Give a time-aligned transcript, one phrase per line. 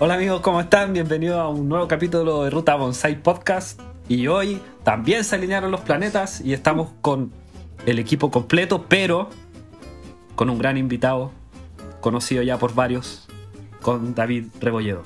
[0.00, 0.92] Hola amigos, ¿cómo están?
[0.92, 3.80] Bienvenidos a un nuevo capítulo de Ruta Bonsai Podcast.
[4.08, 7.32] Y hoy también se alinearon los planetas y estamos con
[7.84, 9.28] el equipo completo, pero
[10.34, 11.32] con un gran invitado,
[12.00, 13.26] conocido ya por varios,
[13.82, 15.02] con David Rebolledo.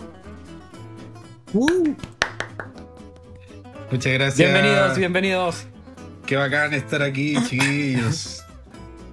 [3.90, 4.36] Muchas gracias.
[4.36, 5.66] Bienvenidos, bienvenidos.
[6.27, 8.45] Qué bacán estar aquí, chiquillos.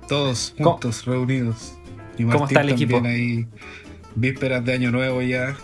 [0.08, 1.74] Todos ¿Cómo- juntos, reunidos.
[2.18, 3.08] Y cómo está el también equipo?
[3.08, 3.48] ahí,
[4.16, 5.56] vísperas de Año Nuevo ya.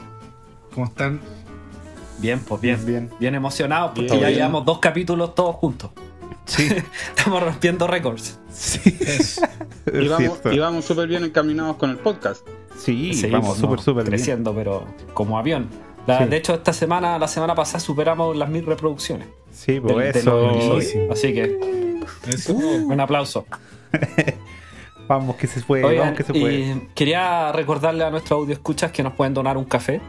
[0.76, 1.20] ¿Cómo están?
[2.20, 3.34] Bien, pues bien, bien, Bien.
[3.36, 4.20] emocionados porque Bien.
[4.22, 5.92] ya llevamos dos capítulos todos juntos.
[6.46, 6.68] Sí,
[7.18, 8.40] Estamos rompiendo récords.
[8.52, 8.80] sí.
[9.94, 10.52] Y vamos, cierto.
[10.52, 12.46] y vamos súper bien encaminados con el podcast.
[12.78, 14.18] Sí, Sí, vamos súper, no, súper bien.
[14.18, 15.68] creciendo, pero como avión.
[16.08, 16.26] La- Sí.
[16.26, 19.28] De hecho, esta semana, la semana pasada superamos las mil reproducciones.
[19.52, 20.78] Sí, pues eso.
[21.12, 21.58] Así que
[22.28, 22.54] Eso.
[22.54, 23.46] un aplauso.
[25.08, 26.54] Vamos que se fue, Oigan, vamos que se fue.
[26.54, 30.02] y quería recordarle a nuestros audio escuchas que nos pueden donar un café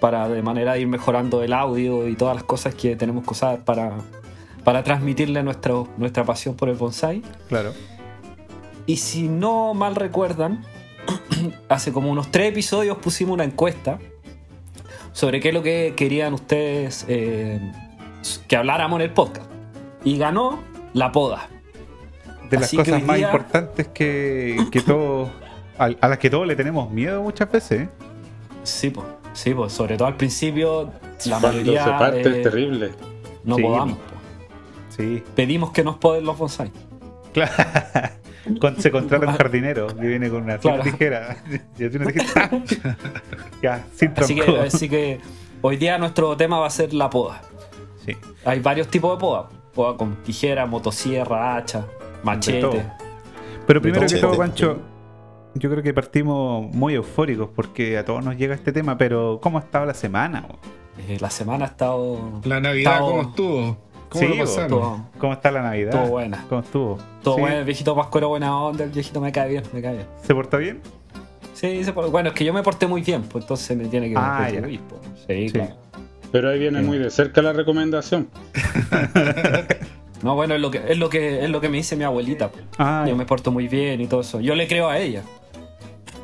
[0.00, 3.30] para de manera de ir mejorando el audio y todas las cosas que tenemos que
[3.30, 3.92] usar para,
[4.64, 7.22] para transmitirle nuestro, nuestra pasión por el bonsai.
[7.48, 7.72] Claro.
[8.86, 10.64] Y si no mal recuerdan,
[11.68, 13.98] hace como unos tres episodios pusimos una encuesta
[15.12, 17.60] sobre qué es lo que querían ustedes eh,
[18.46, 19.50] que habláramos en el podcast.
[20.04, 20.60] Y ganó
[20.94, 21.48] la poda.
[22.50, 25.28] De las Así cosas más día- importantes que, que todos.
[25.78, 27.82] A, a las que todos le tenemos miedo muchas veces.
[27.82, 27.88] ¿eh?
[28.62, 29.06] Sí, pues,
[29.38, 30.90] sí, pues, sobre todo al principio,
[31.26, 32.90] la Cuando mayoría se parte eh, es terrible.
[33.44, 33.98] no Sí, podamos.
[33.98, 34.04] po.
[34.96, 35.22] Sí.
[35.34, 36.70] Pedimos que nos poden los bonsai.
[37.32, 37.52] Claro.
[38.78, 40.82] Se contrata un jardinero que viene con una Claro.
[40.82, 41.36] tijera.
[41.78, 42.50] Y una tijera.
[43.62, 45.20] ya, sin Así que, así que
[45.60, 47.42] hoy día nuestro tema va a ser la poda.
[48.06, 48.16] Sí.
[48.44, 49.48] Hay varios tipos de poda.
[49.74, 51.84] Poda con tijera, motosierra, hacha,
[52.22, 52.86] machete.
[53.66, 54.30] Pero primero que todo.
[54.30, 54.78] todo, Pancho,
[55.58, 59.58] yo creo que partimos muy eufóricos porque a todos nos llega este tema, pero ¿cómo
[59.58, 60.46] ha estado la semana?
[61.08, 63.76] Eh, la semana ha estado, La Navidad, Estamos- ¿cómo estuvo?
[64.08, 65.92] ¿Cómo Sí, lo todo, ¿Cómo está la Navidad?
[65.92, 66.44] todo buena.
[66.48, 66.98] ¿Cómo estuvo?
[67.22, 67.40] Todo ¿Sí?
[67.42, 70.06] bueno, el viejito Pascuero buena onda, el viejito me cae bien, me cae bien.
[70.22, 70.80] ¿Se porta bien?
[71.52, 74.08] Sí, se por- bueno, es que yo me porté muy bien, pues entonces me tiene
[74.08, 74.96] que Ah, retribuir, po.
[75.26, 75.52] Sí, Sí.
[75.52, 75.74] claro.
[76.32, 76.86] Pero ahí viene Sí.
[76.86, 78.28] muy de cerca la recomendación.
[80.22, 82.48] No, bueno, es lo que, es lo que, es lo que me dice mi abuelita.
[82.50, 82.58] po.
[82.78, 84.40] Ah, Yo me porto muy bien y todo eso.
[84.40, 85.22] Yo le creo a ella.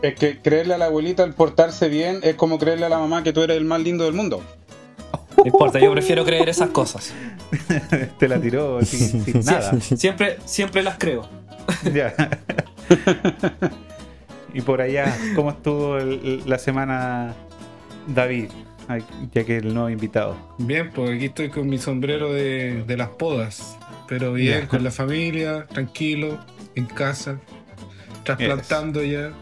[0.04, 3.22] Es que creerle a la abuelita el portarse bien es como creerle a la mamá
[3.22, 4.42] que tú eres el más lindo del mundo.
[5.38, 7.14] No importa, yo prefiero creer esas cosas.
[8.18, 9.80] te la tiró sin, sin nada.
[9.80, 11.26] Siempre, siempre las creo.
[11.94, 12.12] Ya.
[14.52, 17.34] y por allá, ¿cómo estuvo el- la semana
[18.06, 18.50] David?
[19.32, 20.36] Ya que el nuevo invitado.
[20.58, 23.78] Bien, pues aquí estoy con mi sombrero de, de las podas.
[24.06, 24.68] Pero bien, Ya.
[24.68, 26.38] con la familia, tranquilo,
[26.74, 27.38] en casa,
[28.24, 29.32] trasplantando ya.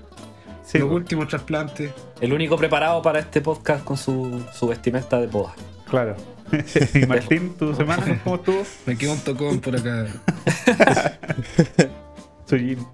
[0.72, 1.92] Sí, Los bo- últimos trasplantes.
[2.20, 5.52] El único preparado para este podcast con su, su vestimenta de poda.
[5.88, 6.16] claro.
[6.94, 8.62] y Martín, ¿tu semana cómo estuvo?
[8.86, 10.06] Me quedó un tocón por acá.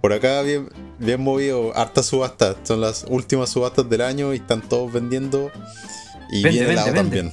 [0.01, 0.69] Por acá bien,
[0.99, 2.55] bien movido, harta subasta.
[2.63, 5.51] Son las últimas subastas del año y están todos vendiendo.
[6.31, 7.01] Y Vende, bien vende, helado vende.
[7.01, 7.33] también.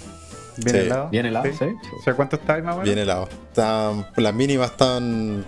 [0.57, 0.77] bien Sí.
[0.81, 1.09] helado.
[1.09, 1.65] Bien helado, sí.
[1.99, 2.85] O sea, ¿cuánto está ahí más o menos?
[2.85, 3.29] Bien helado.
[3.49, 5.45] Están- las mínimas están.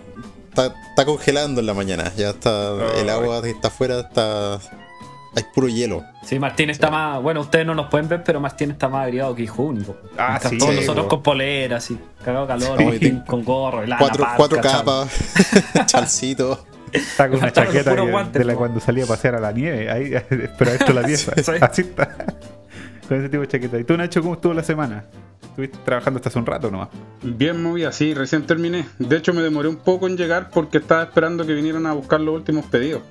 [0.50, 2.12] Está, está congelando en la mañana.
[2.16, 2.74] Ya está.
[3.00, 4.60] el agua que está afuera está.
[5.38, 6.04] Hay puro hielo.
[6.24, 7.22] Sí, Martín está más.
[7.22, 9.96] Bueno, ustedes no nos pueden ver, pero Martín está más abrigado que Junio.
[10.18, 11.98] Ah, Están sí, todos sí, nosotros con polera, así.
[12.26, 12.86] Cagado calor, Sí.
[12.86, 14.72] Martín con gorro, Cuatro, parca, cuatro chao.
[14.84, 15.10] capas,
[15.86, 16.66] chalcito.
[16.92, 19.52] Está con una chaqueta puros que- guantes, de la cuando salía a pasear a la
[19.52, 19.92] nieve.
[19.92, 20.12] Ahí,
[20.58, 21.34] pero esto la pieza.
[21.36, 21.52] Sí.
[21.62, 22.16] Así está.
[23.08, 23.78] Con ese tipo de chaqueta.
[23.78, 25.06] ¿Y tú, Nacho, cómo estuvo la semana?
[25.44, 26.90] ¿Estuviste trabajando hasta hace un rato nomás?
[27.22, 28.86] Bien movida, sí, recién terminé.
[29.00, 32.20] De hecho, me demoré un poco en llegar porque estaba esperando que vinieran a buscar
[32.22, 33.02] los últimos pedidos.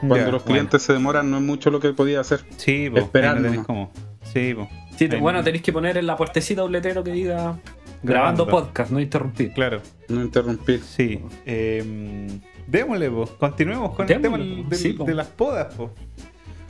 [0.00, 0.44] Cuando los bueno.
[0.44, 2.44] clientes se demoran, no es mucho lo que podía hacer.
[2.56, 3.90] Sí, no cómo.
[4.32, 4.68] Sí, po.
[4.96, 8.44] Sí, te- bueno, no- tenéis que poner en la puertecita un letrero que diga grabando,
[8.44, 8.46] Grabando.
[8.48, 9.52] podcast, no interrumpir.
[9.52, 10.80] Claro, No interrumpir.
[10.82, 11.20] sí.
[11.46, 12.28] Eh,
[12.66, 13.26] démosle, po.
[13.38, 15.90] Continuemos con Démosle, el tema del- Sí, de las podas, po.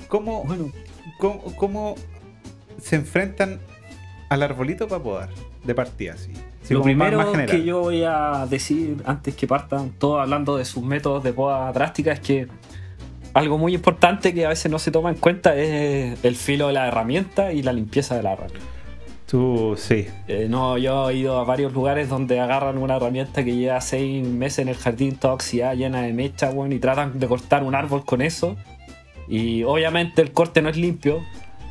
[0.08, 0.70] ¿Cómo, Bueno,
[1.18, 1.94] cómo, cómo
[2.80, 3.58] se enfrentan
[4.28, 5.30] al arbolito para podar?
[5.64, 6.30] De partida, sí.
[6.62, 10.56] Sí, lo más- primero más que yo voy a decir antes que partan todos hablando
[10.56, 12.48] de sus métodos de poda drástica es que
[13.34, 16.72] algo muy importante que a veces no se toma en cuenta es el filo de
[16.74, 18.60] la herramienta y la limpieza de la herramienta.
[19.26, 20.06] Tú, sí.
[20.28, 24.24] Eh, no, yo he ido a varios lugares donde agarran una herramienta que lleva seis
[24.26, 27.74] meses en el jardín, toda oxidada, llena de mecha, weón, y tratan de cortar un
[27.74, 28.56] árbol con eso.
[29.28, 31.20] Y obviamente el corte no es limpio,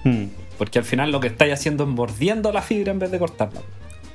[0.04, 0.26] Mm,
[0.58, 3.62] porque al final lo que estáis haciendo es mordiendo la fibra en vez de cortarla.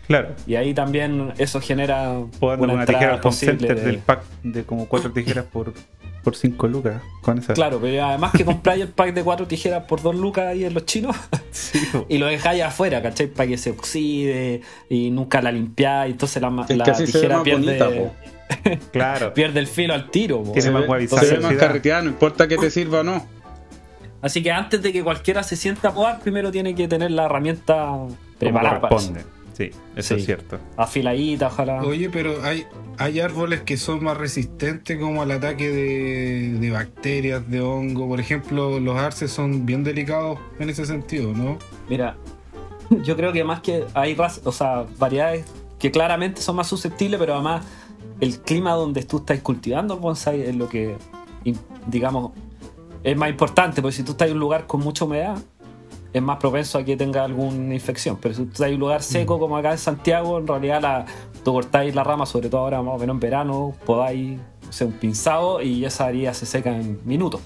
[0.06, 0.34] claro.
[0.46, 4.86] Y ahí también eso genera Podando una una tijera al de- del pack de como
[4.86, 5.72] cuatro tijeras por,
[6.28, 7.54] por por 5 lucas con esa.
[7.54, 10.74] Claro, pero además que compráis el pack de cuatro tijeras por 2 lucas ahí en
[10.74, 11.16] los chinos
[11.50, 13.28] Sí, y lo dejáis afuera, ¿cachai?
[13.28, 14.60] Para que se oxide
[14.90, 18.10] y nunca la limpiáis, entonces la, Es que tijera pierde, bonita,
[18.92, 19.32] claro.
[19.34, 20.38] pierde el filo al tiro.
[20.42, 20.52] po.
[20.52, 23.04] Tiene Se más ve- guavizada se ve más carreteada, no importa que te sirva o
[23.04, 23.26] no.
[24.20, 27.24] Así que antes de que cualquiera se sienta a podar, primero tiene que tener la
[27.24, 29.14] herramienta Como preparada para eso.
[29.58, 30.20] Sí, eso Sí.
[30.20, 30.60] es cierto.
[30.76, 31.82] Afiladita, ojalá.
[31.82, 32.64] Oye, pero hay,
[32.96, 38.06] hay árboles que son más resistentes como al ataque de, de bacterias, de hongo.
[38.06, 41.58] Por ejemplo, los arces son bien delicados en ese sentido, ¿no?
[41.88, 42.16] Mira,
[43.04, 45.44] yo creo que más que hay o sea, variedades
[45.80, 47.66] que claramente son más susceptibles, pero además
[48.20, 50.96] el clima donde tú estás cultivando el bonsai es lo que,
[51.88, 52.30] digamos,
[53.02, 55.36] es más importante, porque si tú estás en un lugar con mucha humedad,
[56.18, 58.18] es más propenso a que tenga alguna infección.
[58.20, 61.06] Pero si tú estás en un lugar seco como acá en Santiago, en realidad la,
[61.44, 64.38] tú cortáis la rama, sobre todo ahora más o menos en verano, podáis
[64.68, 67.40] o sea, un pinzado y esa haría se seca en minutos.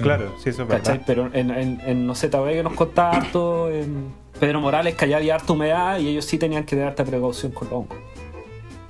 [0.00, 0.98] Claro, sí, eso es ¿Cachai?
[0.98, 1.04] verdad.
[1.06, 4.94] Pero en, en, en no sé, tal vez que nos contaba harto en Pedro Morales
[4.94, 7.78] que allá había harta humedad y ellos sí tenían que tener harta precaución con los
[7.78, 7.98] hongos.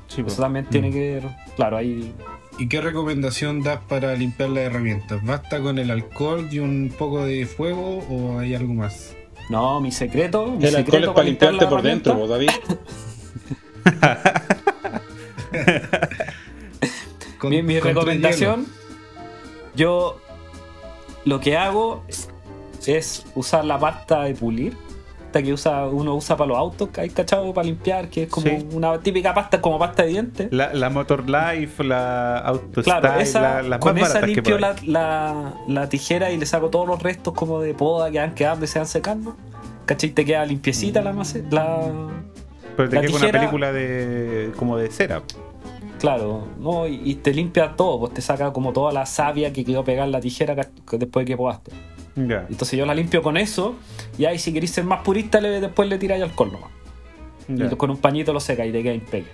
[0.09, 0.23] Sí.
[0.27, 2.15] Eso también tiene que ver, claro, ahí
[2.59, 5.25] ¿Y qué recomendación das para limpiar las herramientas?
[5.25, 9.15] ¿Basta con el alcohol y un poco de fuego o hay algo más?
[9.49, 10.47] No, mi secreto.
[10.53, 12.51] Mi El alcohol es para limpiar limpiarte por dentro, vos, David.
[17.39, 18.67] Con- Mi, mi recomendación,
[19.75, 20.21] yo
[21.25, 22.05] lo que hago
[22.87, 24.77] es usar la pasta de pulir,
[25.41, 28.49] que usa, uno usa para los autos, que hay cachado para limpiar, que es como
[28.49, 28.67] Sí.
[28.73, 30.49] una típica pasta, como pasta de dientes.
[30.51, 34.27] La, la Motor Life, la Auto Claro, Style, esa, la- las con más esa que
[34.27, 38.19] limpio la, la, la tijera y le saco todos los restos como de poda que
[38.19, 39.37] han quedado y se van secando.
[39.87, 40.11] ¿Cachai?
[40.11, 41.81] Te queda limpiecita la mace- la
[42.77, 45.23] Pero te la queda con una tijera- película de como de cera.
[45.99, 46.89] Claro, ¿no?
[46.89, 50.05] Y, y te limpia todo, pues te saca como toda la savia que quedó pegada
[50.07, 51.71] en la tijera después de que podaste.
[52.17, 53.77] Entonces yo la limpio con eso
[54.19, 56.71] y ahí si queréis ser más purista le, después le tiráis alcohol nomás.
[57.49, 59.31] Y con un pañito lo seca y te queda impecable.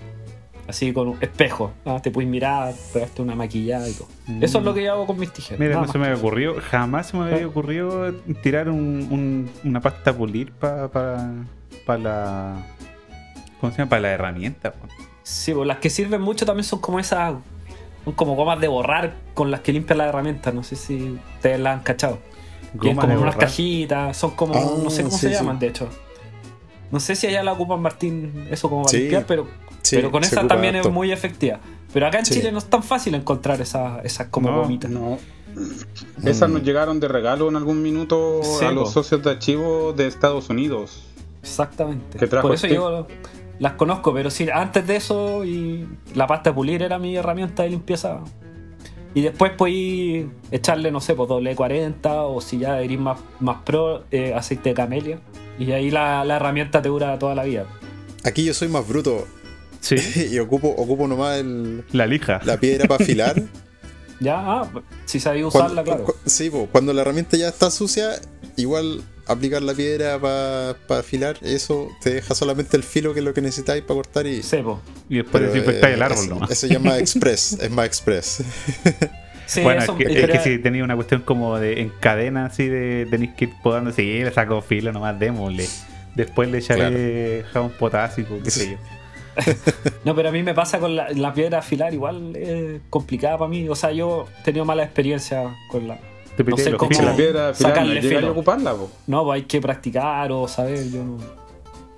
[0.66, 1.72] Así con un espejo.
[1.86, 1.98] ¿ah?
[2.02, 4.08] Te puedes mirar, pegaste una maquillada y todo.
[4.26, 4.42] Mm.
[4.44, 5.58] Eso es lo que yo hago con mis tijeras.
[5.58, 7.48] Mira, no se me había ocurrido, jamás se me había Ah.
[7.48, 10.88] ocurrido tirar un, un- una pasta pulir para
[11.86, 12.66] para la.
[13.60, 13.88] ¿Cómo se llama?
[13.88, 14.72] Para la herramienta.
[14.72, 14.86] po.
[15.22, 17.34] Sí, pues las que sirven mucho también son como esas.
[18.04, 20.52] Son como gomas de borrar con las que limpian las herramientas.
[20.54, 22.18] No sé si ustedes las han cachado.
[22.80, 23.38] Tienen como unas borrar.
[23.38, 24.54] cajitas, son como.
[24.54, 25.34] Ah, no sé cómo sí, se sí.
[25.34, 25.88] llaman, de hecho.
[26.90, 29.46] No sé si allá la ocupan Martín eso como para Sí, limpiar, pero,
[29.82, 30.88] sí, pero con esa también harto.
[30.88, 31.60] es muy efectiva.
[31.92, 32.34] Pero acá en Sí.
[32.34, 34.90] Chile no es tan fácil encontrar esas, esas como No, gomitas.
[34.90, 35.18] No.
[36.24, 36.52] Esas Mm.
[36.52, 38.74] nos llegaron de regalo en algún minuto Sí, a po.
[38.74, 41.02] los socios de archivo de Estados Unidos.
[41.42, 42.18] Exactamente.
[42.18, 42.74] Que trajo Por eso Steve.
[42.74, 43.06] yo
[43.58, 47.62] las conozco, pero sí, antes de eso y la pasta de pulir era mi herramienta
[47.64, 48.20] de limpieza.
[49.14, 53.62] Y después podí echarle, no sé, pues doble 40 o si ya eres más, más
[53.64, 55.18] pro, eh, aceite de camelia.
[55.58, 57.66] Y ahí la, la herramienta te dura toda la vida.
[58.24, 59.26] Aquí yo soy más bruto
[59.80, 59.96] Sí,
[60.32, 62.40] y ocupo, ocupo nomás el- la lija.
[62.44, 63.42] la piedra para afilar.
[64.20, 64.68] Ya, ah,
[65.04, 66.04] si sabéis usarla, Cuando- claro.
[66.06, 68.20] cu- sí, po, cuando la herramienta ya está sucia,
[68.56, 73.34] igual aplicar la piedra para afilar, eso te deja solamente el filo que es lo
[73.34, 74.42] que necesitáis para cortar y.
[74.42, 74.80] Sí, po.
[75.08, 76.50] Y después desinfectáis eh, el árbol nomás.
[76.50, 78.42] eso ya es más express, es más express.
[79.46, 82.44] Sí, bueno, eso, es, que, es que si tenía una cuestión como de en cadena
[82.44, 85.66] así de tenéis que ir podando, sí, le saco filo nomás, démosle.
[86.14, 88.76] Después le echaré jabón potásico, qué sé yo.
[90.04, 93.48] No, pero a mí me pasa con la, la piedra afilar, igual es complicada para
[93.48, 93.68] mí.
[93.68, 95.98] O sea, yo he tenido mala experiencia con la.
[96.38, 98.30] Te No sé cómo- la piedra final Sacarle no a filo.
[98.32, 98.90] ocuparla, po.
[99.08, 101.16] No, pues hay que practicar o saber, yo no.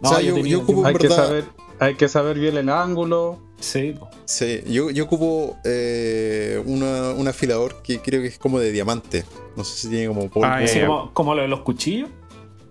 [0.01, 1.45] No, O sea, yo- ocupo- Hay que, saber,
[1.79, 3.39] hay que saber bien el ángulo.
[3.61, 3.95] Sí.
[4.25, 9.25] Sí, yo, yo ocupo eh, una- un afilador que creo que es como de diamante.
[9.57, 10.47] No sé si tiene como polvo.
[10.47, 12.09] Ah, como, como lo de los cuchillos.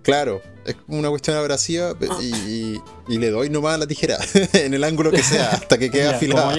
[0.02, 2.26] Claro, es como una cuestión abrasiva y,
[2.76, 4.18] y- y le doy nomás a la tijera
[4.54, 6.56] en el ángulo que sea hasta que quede afilada.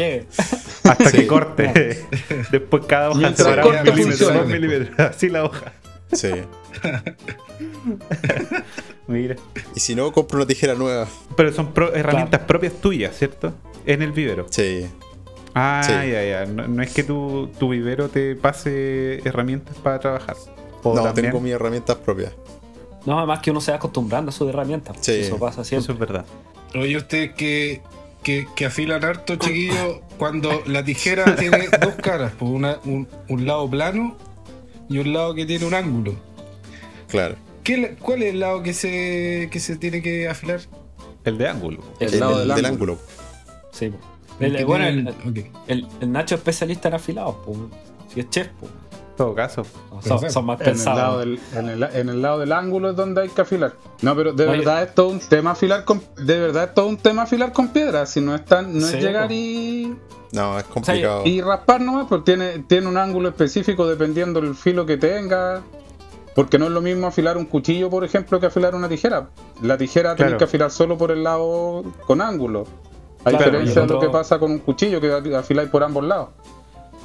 [0.85, 1.17] Hasta Sí.
[1.19, 2.05] que corte.
[2.53, 4.99] Después cada hoja separada un milímetro, dos milímetros.
[4.99, 5.73] Así la hoja.
[6.13, 6.31] Sí.
[9.07, 9.37] Mira.
[9.75, 11.07] Y si no, compro una tijera nueva.
[11.37, 13.53] Pero son pro- herramientas propias tuyas, ¿cierto?
[13.87, 14.47] En el vivero.
[14.51, 14.87] Sí.
[15.55, 15.93] Ah, Sí.
[15.93, 16.47] ya, ya.
[16.47, 20.37] No, no es que tu, tu vivero te pase herramientas para trabajar.
[20.83, 22.33] O No, también- tengo mis herramientas propias.
[23.07, 24.97] No, además que uno se va acostumbrando a sus herramientas.
[25.01, 25.13] Sí.
[25.13, 25.85] Eso pasa siempre.
[25.85, 26.25] Eso es verdad.
[26.75, 27.81] Oye, ustedes que,
[28.23, 33.47] que, que afilan harto, chiquillos, cuando la tijera tiene dos caras, pues una, un, un
[33.47, 34.17] lado plano
[34.89, 36.15] y un lado que tiene un ángulo.
[37.09, 37.37] Claro.
[37.65, 40.61] ¿Qué, ¿Cuál es el lado que se, que se tiene que afilar?
[41.25, 41.83] El de ángulo.
[42.01, 42.93] El El- lado el del del ángulo.
[42.95, 43.09] ángulo.
[43.73, 43.93] Sí.
[44.41, 45.39] El- que bueno, el- ok.
[45.69, 47.59] El, el Nacho es especialista en afilados, pues.
[48.13, 48.73] Si es chef, pues.
[49.21, 49.63] Todo caso.
[50.03, 51.19] Son, son más En el, lado pensados.
[51.21, 53.75] del, en, el, en el lado del ángulo es donde hay que afilar.
[54.01, 54.59] No, pero de Oye.
[54.59, 57.69] verdad es todo un tema afilar con, de verdad es todo un tema afilar con
[57.69, 58.07] piedra.
[58.07, 59.33] Si no es tan, no Sí, es llegar po.
[59.35, 59.95] y,
[60.33, 61.23] No, es complicado.
[61.27, 65.61] y raspar nomás, pues tiene, tiene un ángulo específico dependiendo del filo que tenga.
[66.35, 69.29] Porque no es lo mismo afilar un cuchillo, por ejemplo, que afilar una tijera.
[69.63, 70.17] La tijera Claro.
[70.17, 72.65] tienes que afilar solo por el lado con ángulo.
[73.23, 76.29] A Claro, diferencia de lo que pasa con un cuchillo que afiláis por ambos lados.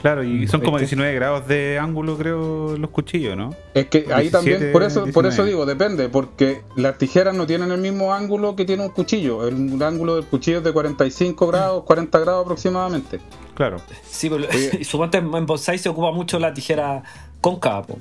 [0.06, 0.96] Claro, y son como ¿Viste?
[0.96, 3.56] 19 grados de ángulo, creo, los cuchillos, ¿no?
[3.74, 5.50] Es que ahí 17, también, por eso, por eso 19.
[5.50, 9.48] digo, depende, porque las tijeras no tienen el mismo ángulo que tiene un cuchillo.
[9.48, 13.20] El ángulo del cuchillo es de 45 grados, 40 grados aproximadamente.
[13.56, 13.78] Claro.
[14.08, 14.78] Sí, pero Oye.
[14.82, 17.02] y suponte en bonsai se ocupa mucho la tijera
[17.42, 17.98] cóncava, po.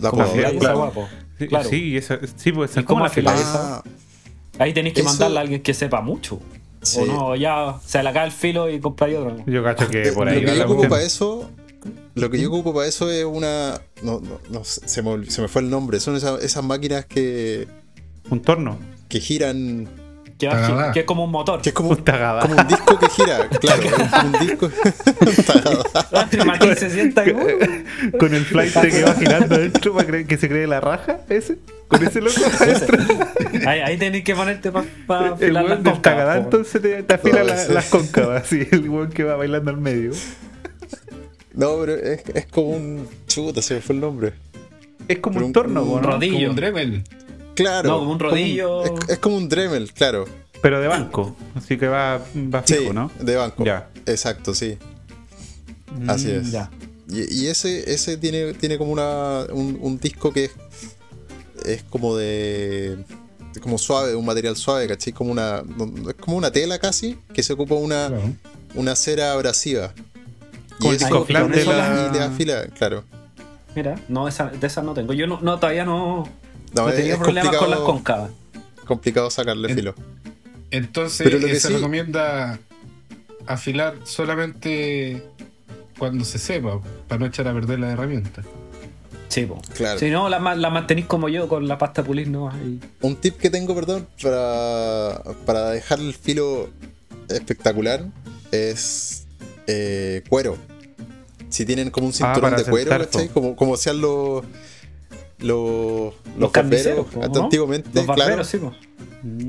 [0.00, 0.24] La Como
[0.58, 0.92] claro.
[1.38, 1.68] Sí, Claro.
[1.68, 3.32] sí, esa- sí, pues ¿Y es cómo como la?
[3.36, 3.82] Ah,
[4.58, 6.40] Ahí tenéis que Eso- mandarle a alguien que sepa mucho.
[6.84, 7.00] Sí.
[7.00, 9.36] O no, ya se le acaba el filo y compráis otro.
[9.46, 11.50] Yo cacho que por lo ahí que va yo la ocupo para eso
[12.14, 15.48] lo que yo ocupo para eso es una no, no, no se me, se me
[15.48, 17.68] fue el nombre son esas, esas máquinas que,
[18.30, 18.78] Un torno.
[19.08, 19.88] que giran
[20.38, 20.92] Que, va- Tagadá.
[20.92, 21.62] que es como un motor.
[21.62, 23.82] que es como, como un disco que gira claro
[24.24, 24.70] un disco.
[26.46, 30.48] Martín se sienta uh, Con el flight que va girando adentro para creer que se
[30.48, 31.58] cree la raja, ese.
[31.88, 32.98] Con ese loco adentro.
[33.68, 36.40] ahí, ahí tenéis que ponerte para El afilar las tagadá po.
[36.40, 39.70] entonces te, te afila No, la- ese- las cóncavas, así, el weón que va bailando
[39.70, 40.10] al medio.
[41.54, 44.32] no pero es, es como un chuta se me fue el nombre
[45.06, 46.10] Es como Pero un un- torno, un ¿no?
[46.10, 46.34] rodillo.
[46.38, 47.04] Como un Dremel.
[47.54, 48.84] Claro No, como un rodillo.
[48.84, 50.24] es, es como un Dremel claro
[50.62, 51.34] Pero de banco.
[51.54, 53.10] Así que va, va fijo, sí ¿no?
[53.20, 53.88] de banco Ya.
[54.06, 54.76] exacto sí
[56.08, 56.70] así Mm, es ya.
[57.08, 60.52] Y, y ese, ese tiene, tiene como una, un, un disco que es,
[61.64, 62.98] es como de.
[63.62, 65.12] como suave, un material suave, ¿cachai?
[65.12, 65.62] Como una.
[66.08, 68.22] Es como una tela casi, que se ocupa una, Claro.
[68.74, 69.92] una cera abrasiva.
[70.82, 73.04] El disco y con de la- y afila, claro.
[73.76, 75.12] Mira, no, esa, de esas no tengo.
[75.12, 76.26] Yo no, no todavía no,
[76.74, 78.30] No, no es, tenido es problemas con las complicado, cóncavas.
[78.86, 79.94] complicado sacarle En- filo.
[80.70, 82.58] Entonces Pero lo eh, que se sí- recomienda
[83.46, 85.22] afilar solamente
[85.98, 88.42] cuando se sepa, para no echar a perder la herramienta.
[89.28, 89.60] Sí, po.
[89.74, 89.98] Claro.
[89.98, 92.50] Si no, la, la mantenís como yo con la pasta pulir, no.
[92.50, 92.80] Ahí.
[93.00, 96.70] Un tip que tengo, perdón, para, para dejar el filo
[97.28, 98.04] espectacular
[98.52, 99.26] es
[99.66, 100.56] eh, cuero.
[101.48, 103.08] Si tienen como un cinturón para de cuero.
[103.32, 104.44] Como, como sean los
[105.44, 106.52] los, los,
[106.96, 107.44] Los po, ¿no?
[107.44, 107.90] antiguamente.
[107.92, 108.18] Los claro.
[108.20, 108.58] barberos, sí.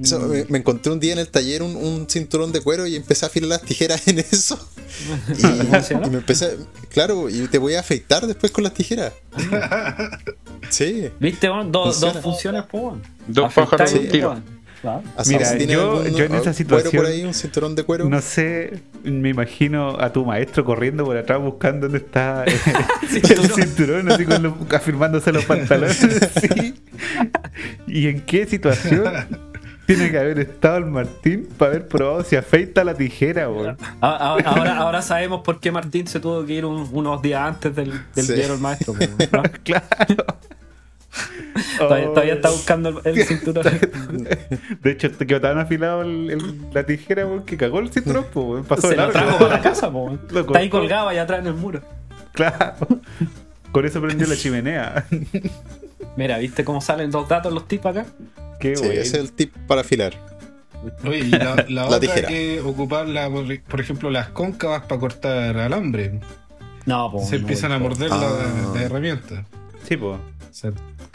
[0.01, 2.95] Eso, me, me encontré un día en el taller un, un cinturón de cuero y
[2.95, 4.57] empecé a afilar las tijeras en eso.
[5.37, 6.55] Y, me empecé,
[6.89, 9.11] claro, y te voy a afeitar después con las tijeras.
[10.69, 11.09] Sí.
[11.19, 11.47] ¿Viste?
[11.47, 12.13] Dos, Funciona.
[12.13, 13.03] dos funciones, po, weón.
[13.27, 14.41] Dos pájaros de y- un tiro.
[15.17, 17.83] Así, Mira, yo- algún, yo en esa ah, situación- cuero por ahí, un cinturón de
[17.83, 18.07] cuero.
[18.09, 22.43] No sé, me imagino a tu maestro corriendo por atrás buscando dónde está
[23.11, 24.11] el Cinturón.
[24.11, 25.97] así con los- afirmándose los pantalones.
[26.41, 26.75] sí.
[27.87, 29.03] ¿Y en qué situación
[29.87, 33.45] tiene que haber estado el Martín para haber probado si afeita la tijera,
[34.01, 37.91] Ahora, ahora sabemos por qué Martín se tuvo que ir un- unos días antes del,
[38.15, 38.33] del Sí.
[38.33, 38.93] día del maestro.
[39.63, 40.25] Claro.
[41.77, 42.11] Todavía, Oh.
[42.13, 43.63] todavía está buscando el, el cinturón.
[44.81, 48.61] De hecho, te quedó tan afilado el- el- la tijera que cagó el cinturón, po,
[48.67, 50.21] pasó Se de lo trajo para la casa, po, weón.
[50.31, 51.81] Lo Está ahí colgado allá atrás en el muro.
[52.33, 52.75] Claro.
[53.71, 55.05] Con eso prendió la chimenea.
[56.17, 58.05] Mira, ¿viste cómo salen los datos los tips acá?
[58.59, 59.01] Qué Sí, bueno.
[59.01, 60.13] ese es el tip para afilar.
[61.05, 62.27] Oye, y la, la La otra tijera.
[62.27, 66.19] que ocuparla, por, por ejemplo, las cóncavas para cortar alambre.
[66.85, 67.25] No, po.
[67.25, 68.17] Se no, empiezan a morder Ah.
[68.73, 69.43] la, la herramienta.
[69.87, 70.19] Sí, pues.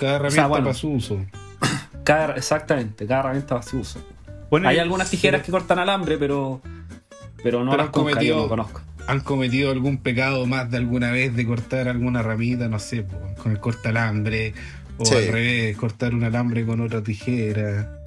[0.07, 0.65] O sea, cada herramienta bueno.
[0.67, 1.19] para su uso.
[2.05, 4.01] Cada- exactamente, cada herramienta va a su uso.
[4.51, 6.61] Bueno, Hay algunas tijeras que cortan alambre, pero.
[7.43, 8.81] Pero no Pero las yo no conozco.
[9.07, 12.69] ¿Han cometido algún pecado más de alguna vez de cortar alguna ramita?
[12.69, 13.07] No sé,
[13.43, 14.55] con el cortalambre.
[14.99, 15.15] O Sí.
[15.15, 17.99] al revés, cortar un alambre con otra tijera.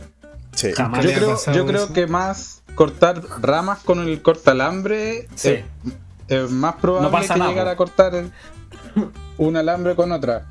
[0.54, 0.72] Sí.
[0.74, 1.02] Jamás.
[1.04, 1.94] Yo ¿Le ha creo, yo creo eso?
[1.94, 5.50] que más cortar ramas con el cortalambre Sí.
[5.50, 5.64] es,
[6.28, 8.32] es más probable No pasa que nada, llegar a cortar el-
[9.38, 10.46] un alambre con otra.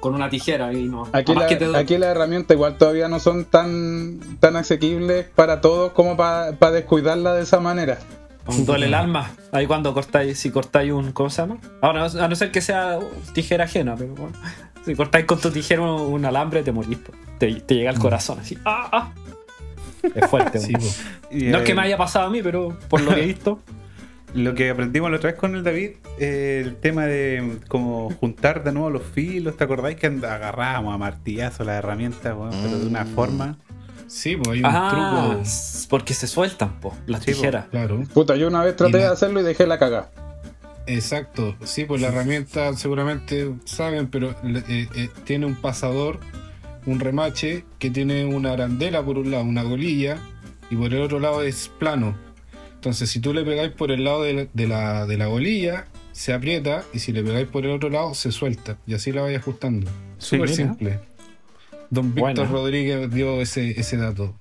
[0.00, 1.06] Con una tijera y no.
[1.12, 5.60] Aquí, la, que te- aquí las herramientas igual todavía no son tan, tan asequibles para
[5.60, 7.98] todos como para descuidarla de esa manera.
[8.64, 9.30] Duele el alma.
[9.52, 11.12] Ahí cuando cortáis, si cortáis un.
[11.12, 11.58] ¿Cómo se llama?
[11.82, 12.98] Ahora, a no ser que sea
[13.34, 14.36] tijera ajena, pero bueno.
[14.82, 16.96] Si cortáis con tu tijera un, un alambre, te morís.
[17.38, 18.56] Te, te llega al corazón así.
[18.64, 18.88] ¡Ah!
[18.90, 19.12] ah.
[20.14, 20.58] Es fuerte.
[20.58, 23.26] Sí, no es que eh, me haya pasado a mí, pero por lo que he
[23.26, 23.60] visto.
[24.34, 28.62] Lo que aprendimos la otra vez con el David, eh, el tema de como juntar
[28.62, 33.04] de nuevo los filos, ¿te acordáis que agarrábamos a martillazo las herramientas, pero de una
[33.04, 33.14] Mm.
[33.14, 33.58] forma?
[34.06, 35.42] Sí, pues hay un Ah, truco.
[35.88, 37.38] porque se sueltan, po, las Sí, po.
[37.38, 37.66] tijeras.
[37.70, 40.10] Claro, Puta, yo una vez traté la- de hacerlo y dejé la cagada.
[40.86, 41.56] exacto.
[41.64, 46.18] Sí, pues la herramienta seguramente saben, pero eh, eh, tiene un pasador,
[46.86, 50.18] un remache que tiene una arandela por un lado, una golilla,
[50.70, 52.14] y por el otro lado es plano.
[52.80, 55.84] Entonces, si tú le pegáis por el lado de la, de la, de la golilla,
[56.12, 58.78] se aprieta, y si le pegáis por el otro lado, se suelta.
[58.86, 59.90] Y así la vais ajustando.
[60.16, 60.54] Sí, Súper mira.
[60.54, 60.98] simple.
[61.90, 62.50] Don Víctor.
[62.50, 64.34] Rodríguez dio ese, ese dato.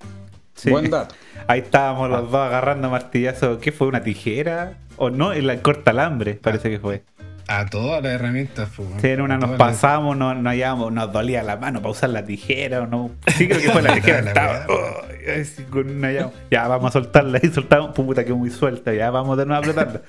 [0.56, 0.70] Sí.
[0.70, 1.16] Buen dato.
[1.48, 3.60] Ahí estábamos los dos agarrando martillazo.
[3.60, 3.88] ¿Qué fue?
[3.88, 4.78] ¿Una tijera?
[4.96, 5.34] ¿O no?
[5.34, 7.04] El cortalambre, parece que fue.
[7.52, 11.12] A todas las herramientas, pues, Sí, en una nos las- pasamos, no, no hallábamos, nos
[11.12, 13.10] dolía la mano para usar la tijera o no.
[13.36, 14.20] Sí, creo que fue la tijera.
[14.20, 15.02] Estaba, oh,
[15.42, 16.32] así con una llave.
[16.52, 17.96] Ya, vamos a soltarla y soltamos.
[17.96, 18.94] Puta, que muy suelta.
[18.94, 20.02] Ya, vamos de nuevo a apretarla.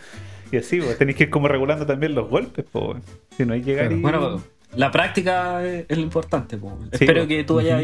[0.53, 2.99] Y así, pues tenéis que ir como regulando también los golpes, pues.
[3.37, 3.97] Si no hay llegar Claro.
[3.97, 4.03] y.
[4.03, 4.43] Bueno,
[4.77, 6.57] la práctica es, lo importante.
[6.59, 6.77] po.
[6.93, 7.29] Sí, Espero po.
[7.29, 7.83] que tú hayas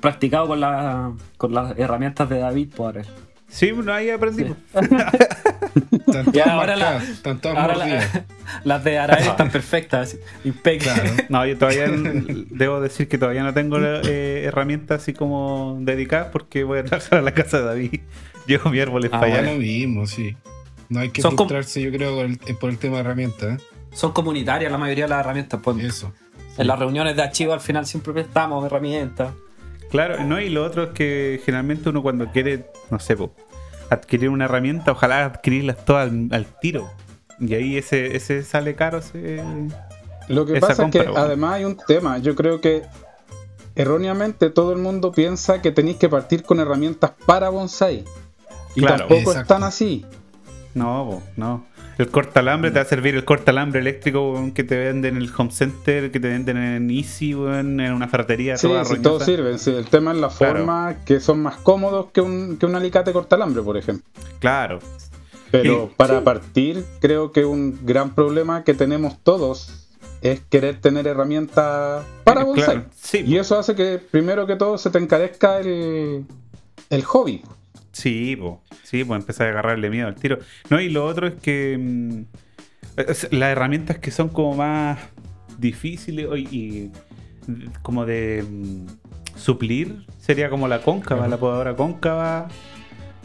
[0.00, 2.68] practicado con, la, con las herramientas de David.
[2.76, 3.02] Por
[3.48, 4.56] sí, no, ahí aprendimos.
[6.18, 8.24] Están todas Ya, ahora, la- marcadas, están todas ahora la-
[8.64, 11.10] las de Arael están perfectas, impecables.
[11.12, 11.26] Claro.
[11.28, 11.86] No, yo todavía
[12.50, 17.18] debo decir que todavía no tengo eh, herramientas así como dedicadas porque voy a trabajar
[17.18, 18.00] a la casa de David.
[18.46, 19.52] Llevo mi árbol Ah, para Ya allá.
[19.52, 20.36] lo mismo, sí.
[20.88, 23.60] No hay que Son frustrarse, yo creo, por el, eh, por el tema de herramientas.
[23.60, 23.64] ¿eh?
[23.92, 25.60] Son comunitarias la mayoría de las herramientas.
[25.62, 26.12] Pues, Eso.
[26.58, 29.32] En las reuniones de archivo al final siempre prestamos herramientas.
[29.90, 33.34] Claro, no, y lo otro es que generalmente uno cuando quiere, no sé, po,
[33.92, 36.90] adquirir una herramienta, ojalá adquirirlas todas al, al tiro.
[37.38, 39.42] Y ahí ese, ese sale caro, ese...
[40.28, 41.26] Lo que Esa pasa compra, es que bueno.
[41.26, 42.18] además hay un tema.
[42.18, 42.82] Yo creo que
[43.74, 48.04] erróneamente todo el mundo piensa que tenéis que partir con herramientas para bonsai.
[48.74, 49.40] Y Claro, tampoco exacto.
[49.40, 50.06] están así.
[50.74, 51.66] No, no.
[51.98, 55.50] El cortalambre te va a servir el cortalambre eléctrico que te venden en el home
[55.50, 59.58] center, que te venden en Easy, en una ferretería Sí, toda sí, todo sirve.
[59.58, 60.54] Sí, el tema es la Claro.
[60.56, 64.04] forma que son más cómodos que un, que un alicate cortalambre, por ejemplo.
[64.38, 64.78] Claro.
[65.50, 66.24] Pero para sí.
[66.24, 69.86] partir, creo que un gran problema que tenemos todos
[70.22, 72.64] es querer tener herramientas para bonsai.
[72.64, 76.24] claro, sí, Y eso hace que primero que todo se te encarezca el,
[76.88, 77.42] el hobby.
[77.92, 78.62] Sí, po.
[78.82, 80.38] sí, pues empezar a agarrarle miedo al tiro.
[80.70, 82.22] No, y lo otro es que mm,
[82.96, 84.98] es- las herramientas que son como más
[85.58, 86.92] difíciles y, y
[87.82, 88.86] como de mm,
[89.38, 92.48] suplir sería como la cóncava, la podadora cóncava.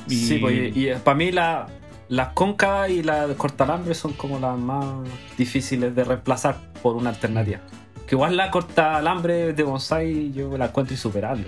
[0.10, 1.68] Y, Sí, pues, y, para mí la,
[2.10, 4.86] las cóncavas y las cortalambre son como las más
[5.38, 7.60] difíciles de reemplazar por una alternativa.
[8.06, 11.46] Que igual la cortalambre de bonsai yo la encuentro insuperable.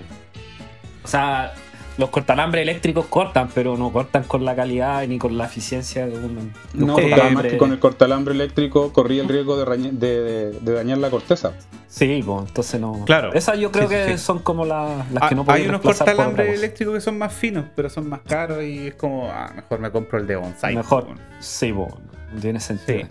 [1.03, 1.53] O sea,
[1.99, 6.15] los cortalambres eléctricos cortan, pero no cortan con la calidad ni con la eficiencia de
[6.15, 6.35] un,
[6.73, 9.91] de un No, Eh, además que con el cortalambre eléctrico corría el riesgo de, rañe-
[9.91, 11.51] de- de- de dañar la corteza.
[11.87, 13.03] Sí, pues entonces no.
[13.05, 13.33] Claro.
[13.33, 14.17] Esas yo creo Sí, que sí.
[14.17, 17.33] son como la- las Ah, que no hay pueden unos cortalambres eléctricos que son más
[17.33, 20.75] finos, pero son más caros y es como, ah, mejor me compro el de bonsai.
[20.75, 21.05] Mejor.
[21.07, 21.13] po.
[21.39, 21.93] Sí, pues,
[22.41, 22.99] tiene sentido.
[22.99, 23.05] Sí.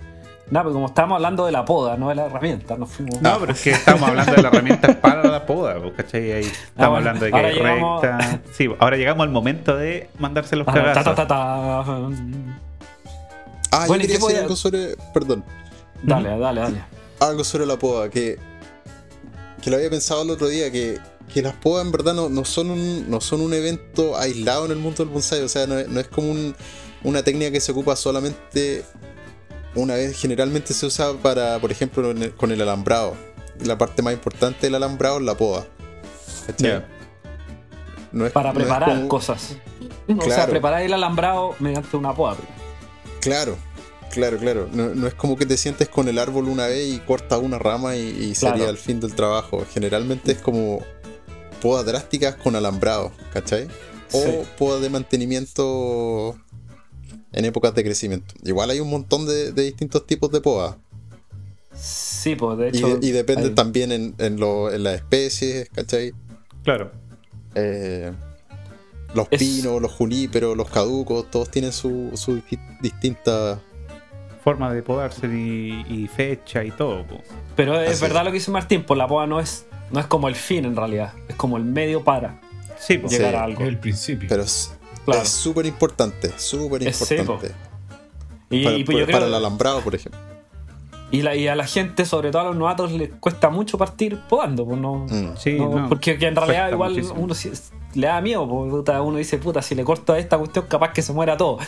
[0.51, 3.21] No, pero como estábamos hablando de la poda, no de la herramienta, nos fuimos.
[3.21, 6.33] No, pero es que estamos hablando de las herramientas para la poda, pues, ¿cachai?
[6.33, 8.41] Ahí estamos Ah, bueno, hablando de que ahora hay llegamos- recta.
[8.57, 11.05] Sí, ahora llegamos al momento de mandarse los Ah, ta, cagazos.
[11.05, 11.85] ta, ta, ta.
[13.71, 14.97] Ah, Bueno, yo ¿y quería decir a- algo sobre.
[15.13, 15.45] Perdón.
[16.03, 16.83] Dale, dale, dale.
[17.21, 18.39] Algo sobre la poda, que.
[19.63, 20.99] Que lo había pensado el otro día, que.
[21.33, 24.71] Que las podas en verdad no, no son un, no son un evento aislado en
[24.73, 25.43] el mundo del bonsai.
[25.43, 26.57] O sea, no, es- no es como un-
[27.05, 28.83] una técnica que se ocupa solamente
[29.75, 30.17] una vez.
[30.19, 33.15] Generalmente se usa para, por ejemplo, en el- con el alambrado.
[33.65, 35.67] La parte más importante del alambrado es la poda.
[36.47, 36.71] ¿Cachai?
[36.71, 36.89] Ya.
[38.13, 39.57] No es- Para no es preparar como- cosas.
[40.09, 40.51] O sea, Claro.
[40.51, 42.37] preparar el alambrado mediante una poda.
[43.21, 43.57] Claro,
[44.11, 44.69] claro, claro.
[44.73, 47.59] No, no es como que te sientes con el árbol una vez y cortas una
[47.59, 48.71] rama y, y sería Claro.
[48.71, 49.67] el fin del trabajo.
[49.75, 50.83] Generalmente es como
[51.61, 53.69] podas drásticas con alambrado, ¿cachai?
[54.13, 54.31] O Sí.
[54.57, 56.35] podas de mantenimiento
[57.33, 58.35] en épocas de crecimiento.
[58.45, 60.77] Igual hay un montón de, de distintos tipos de podas.
[61.75, 62.99] Sí, pues de Y, hecho.
[63.01, 66.13] y depende hay- también en, en, lo- en las especies, ¿cachai?
[66.65, 66.91] Claro.
[67.55, 68.13] Eh,
[69.15, 73.61] los Es- pinos, los juníperos, los caducos, todos tienen su, su di- distinta...
[74.43, 77.07] Forma de podarse y, y fecha y todo.
[77.07, 77.21] po.
[77.55, 78.25] Pero es Así verdad es.
[78.27, 80.75] lo que dice Martín, pues la poda no es, no es como el fin en
[80.75, 81.13] realidad.
[81.29, 82.41] Es como el medio para
[82.79, 83.09] Sí, po.
[83.09, 83.17] Sí.
[83.17, 83.65] llegar a Es algo.
[83.65, 84.29] el principio.
[84.29, 84.73] Pero es
[85.13, 85.23] Claro.
[85.23, 87.55] es súper importante, súper importante.
[88.51, 90.21] Y, para, y pues yo para creo- el alambrado, por ejemplo.
[91.11, 94.19] y, la- y a la gente, sobre todo a los novatos, les cuesta mucho partir
[94.29, 94.67] podando.
[94.67, 95.37] Pues no, Mm.
[95.39, 95.89] Sí, no, no.
[95.89, 97.21] porque que en realidad Cuesta igual muchísimo.
[97.21, 97.35] uno
[97.95, 98.47] le da miedo.
[98.49, 101.59] puta, uno dice, puta, si le corto a esta cuestión, capaz que se muera todo.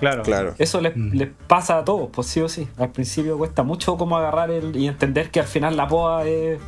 [0.00, 0.22] Claro.
[0.24, 0.54] Claro.
[0.58, 1.12] Eso les, Mm.
[1.14, 2.68] les pasa a todos, pues sí o sí.
[2.78, 6.58] Al principio cuesta mucho como agarrar el, y entender que al final la poda es,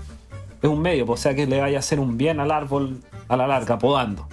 [0.63, 3.01] es un medio, pues, o sea que le vaya a hacer un bien al árbol
[3.29, 4.27] a la larga, podando.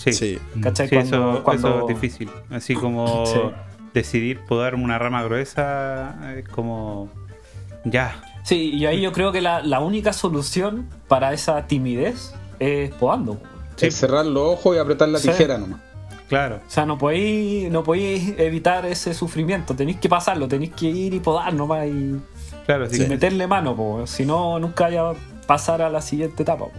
[0.00, 0.38] Sí, Sí.
[0.62, 0.88] ¿Cachai?
[0.88, 2.30] Sí, Cuando- eso, cuando- eso es difícil.
[2.50, 3.38] Así como Sí.
[3.94, 7.08] decidir podar una rama gruesa es como.
[7.84, 8.14] Ya.
[8.44, 13.38] Sí, y ahí yo creo que la, la única solución para esa timidez es podando.
[13.76, 13.86] Sí.
[13.86, 15.28] Es cerrar los ojos y apretar la Sí.
[15.28, 15.80] tijera nomás.
[16.28, 16.56] Claro.
[16.66, 21.12] O sea, no podéis, no podéis evitar ese sufrimiento, tenéis que pasarlo, tenéis que ir
[21.14, 22.20] y podar nomás y,
[22.66, 24.06] Claro, sí, y meterle mano, po.
[24.06, 25.14] si no, nunca vaya a
[25.46, 26.66] pasar a la siguiente etapa.
[26.66, 26.72] Po.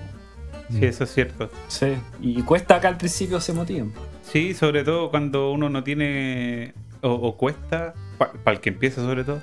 [0.72, 1.50] Sí, eso es cierto.
[1.68, 3.94] Sí, y cuesta acá al principio se motiven.
[4.24, 6.74] Sí, sobre todo cuando uno no tiene.
[7.02, 9.42] O, o cuesta, para el que empieza sobre todo,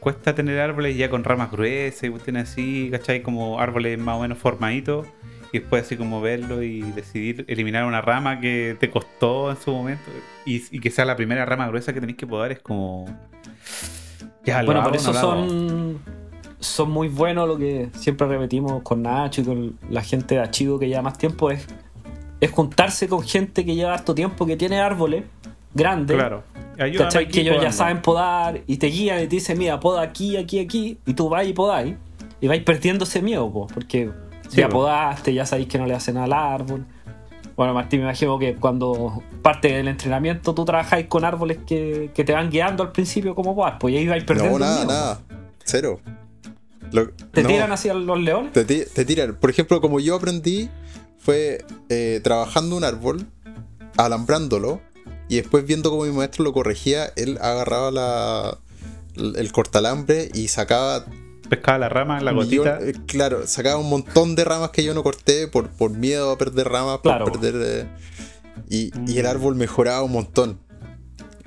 [0.00, 3.22] cuesta tener árboles ya con ramas gruesas y cuestiones así, ¿cachai?
[3.22, 5.06] Como árboles más o menos formaditos.
[5.50, 9.72] Y después así como verlo y decidir eliminar una rama que te costó en su
[9.72, 10.10] momento.
[10.44, 13.06] Y, y que sea la primera rama gruesa que tenéis que podar es como.
[14.44, 15.77] Ya, Bueno, por eso son,
[16.60, 20.78] son muy buenos lo que siempre repetimos con Nacho y con la gente de Achivo
[20.78, 21.66] que lleva más tiempo, es,
[22.40, 25.24] es juntarse con gente que lleva harto tiempo, que tiene árboles
[25.74, 26.16] grandes.
[26.16, 26.42] Claro.
[26.96, 27.28] ¿Cachai?
[27.28, 30.60] Que ellos ya saben podar y te guían y te dicen, mira, poda aquí, aquí,
[30.60, 31.94] aquí, y tú vas y podáis.
[32.40, 34.10] Y vais perdiendo ese miedo, po, porque
[34.48, 34.78] Sí, ya po.
[34.78, 36.84] podaste, ya sabéis que no le hacen al árbol.
[37.56, 42.22] Bueno, Martín, me imagino que cuando parte del entrenamiento tú trabajáis con árboles que, que
[42.22, 44.84] te van guiando al principio como podar, pues y ahí vais perdiendo No, el nada,
[44.84, 45.20] miedo, nada.
[45.64, 46.00] Cero.
[46.92, 48.52] Lo- ¿Te no, tiran hacia los leones?
[48.52, 49.36] Te, ti- te tiran.
[49.36, 50.68] Por ejemplo, como yo aprendí,
[51.18, 53.26] fue eh, trabajando un árbol,
[53.96, 54.80] alambrándolo,
[55.28, 58.58] y después viendo cómo mi maestro lo corregía, él agarraba la,
[59.16, 61.04] el cortalambre y sacaba
[61.48, 62.78] Pescaba la rama, la millón- gotita.
[62.80, 66.36] eh, claro, sacaba un montón de ramas que yo no corté por, por miedo a
[66.38, 67.24] perder ramas, por Claro.
[67.32, 67.54] perder.
[67.56, 67.86] eh,
[68.68, 69.28] y, y el Mm.
[69.30, 70.58] árbol mejoraba un montón.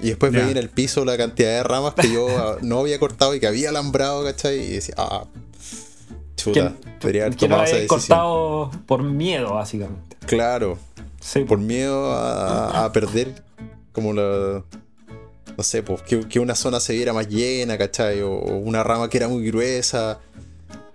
[0.02, 0.40] Y después Ya.
[0.40, 3.40] veía en el piso la cantidad de ramas que yo ah, no había cortado y
[3.40, 4.60] que había alambrado, ¿cachai?
[4.60, 5.26] Y decía, ah,
[6.36, 8.00] chuta, debería haber tomado esa decisión.
[8.00, 10.18] cortado por miedo, básicamente.
[10.26, 10.78] Claro,
[11.20, 13.44] Sí, por miedo a, a perder
[13.92, 14.64] como la.
[15.56, 18.22] No sé, pues que, que una zona se viera más llena, ¿cachai?
[18.22, 20.18] O, o una rama que era muy gruesa.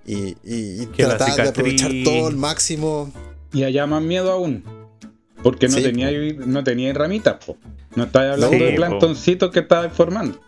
[0.04, 3.12] Y, y, tratar de aprovechar todo al máximo.
[3.52, 4.64] Y allá más miedo aún.
[5.44, 6.10] Porque no Sí, tenía
[6.44, 7.56] no tenía ramitas, po.
[7.96, 10.38] No estabas hablando Sí, de plantoncitos que estabas formando.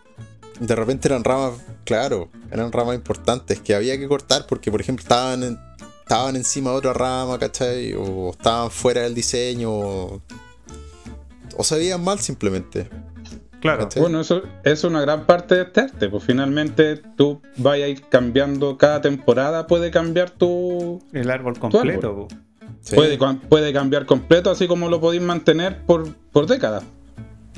[0.59, 1.53] De repente eran ramas,
[1.85, 5.59] claro, eran ramas importantes que había que cortar porque, por ejemplo, estaban, en-
[6.01, 7.93] estaban encima de otra rama, ¿cachai?
[7.93, 9.71] O estaban fuera del diseño.
[9.71, 10.21] O,
[11.57, 12.89] o se veían mal simplemente.
[13.61, 13.83] Claro.
[13.83, 14.01] ¿cachai?
[14.01, 16.09] Bueno, eso, es una gran parte de este arte.
[16.09, 21.01] Pues finalmente tú vas a ir cambiando cada temporada, puede cambiar tu.
[21.13, 22.27] El árbol completo.
[22.81, 22.95] Sí.
[22.95, 23.17] Puede,
[23.49, 26.83] puede cambiar completo, así como lo podéis mantener por, por décadas.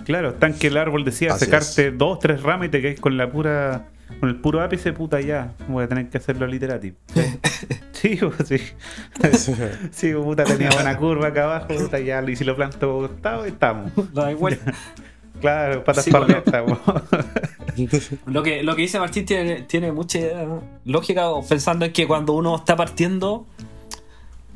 [0.06, 3.18] Claro, tan que el árbol decía Así secarte dos, tres ramas y te caes con
[3.18, 3.88] la pura.
[4.20, 5.54] Con el puro ápice, puta ya.
[5.70, 6.94] Voy a tener que hacerlo literati.
[7.94, 8.58] sí, pues, sí.
[9.92, 12.22] sí, pues, puta, tenía buena curva acá abajo, puta, ya.
[12.30, 13.92] Y si lo planto costado, estamos.
[14.14, 14.60] da igual.
[15.40, 16.44] Claro, patas Sí, para bueno.
[16.46, 16.80] estamos.
[18.26, 20.20] Lo que, lo que dice Martín tiene, tiene mucha
[20.86, 23.48] lógica pensando en que cuando uno está partiendo,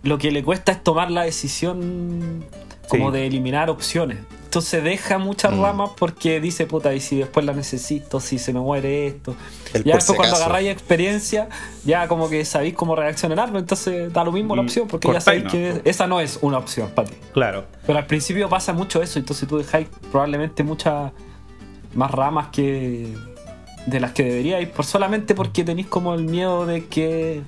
[0.04, 2.44] lo que le cuesta es tomar la decisión
[2.90, 3.18] como Sí.
[3.18, 4.18] de eliminar opciones.
[4.56, 5.62] Entonces deja muchas Mm.
[5.62, 9.36] ramas porque dice, puta, y si después la necesito, si se me muere esto.
[9.74, 11.50] El ya después si cuando agarráis experiencia,
[11.84, 15.20] ya como que sabéis cómo reaccionar, entonces da lo mismo la Mm, opción porque ya
[15.20, 15.50] sabéis ¿no?
[15.52, 17.18] que esa no es una opción para ti.
[17.34, 17.66] claro.
[17.86, 21.12] Pero al principio pasa mucho eso, entonces tú dejáis probablemente muchas
[21.94, 23.14] más ramas que
[23.88, 27.42] de las que deberíais, por solamente porque tenéis como el miedo de que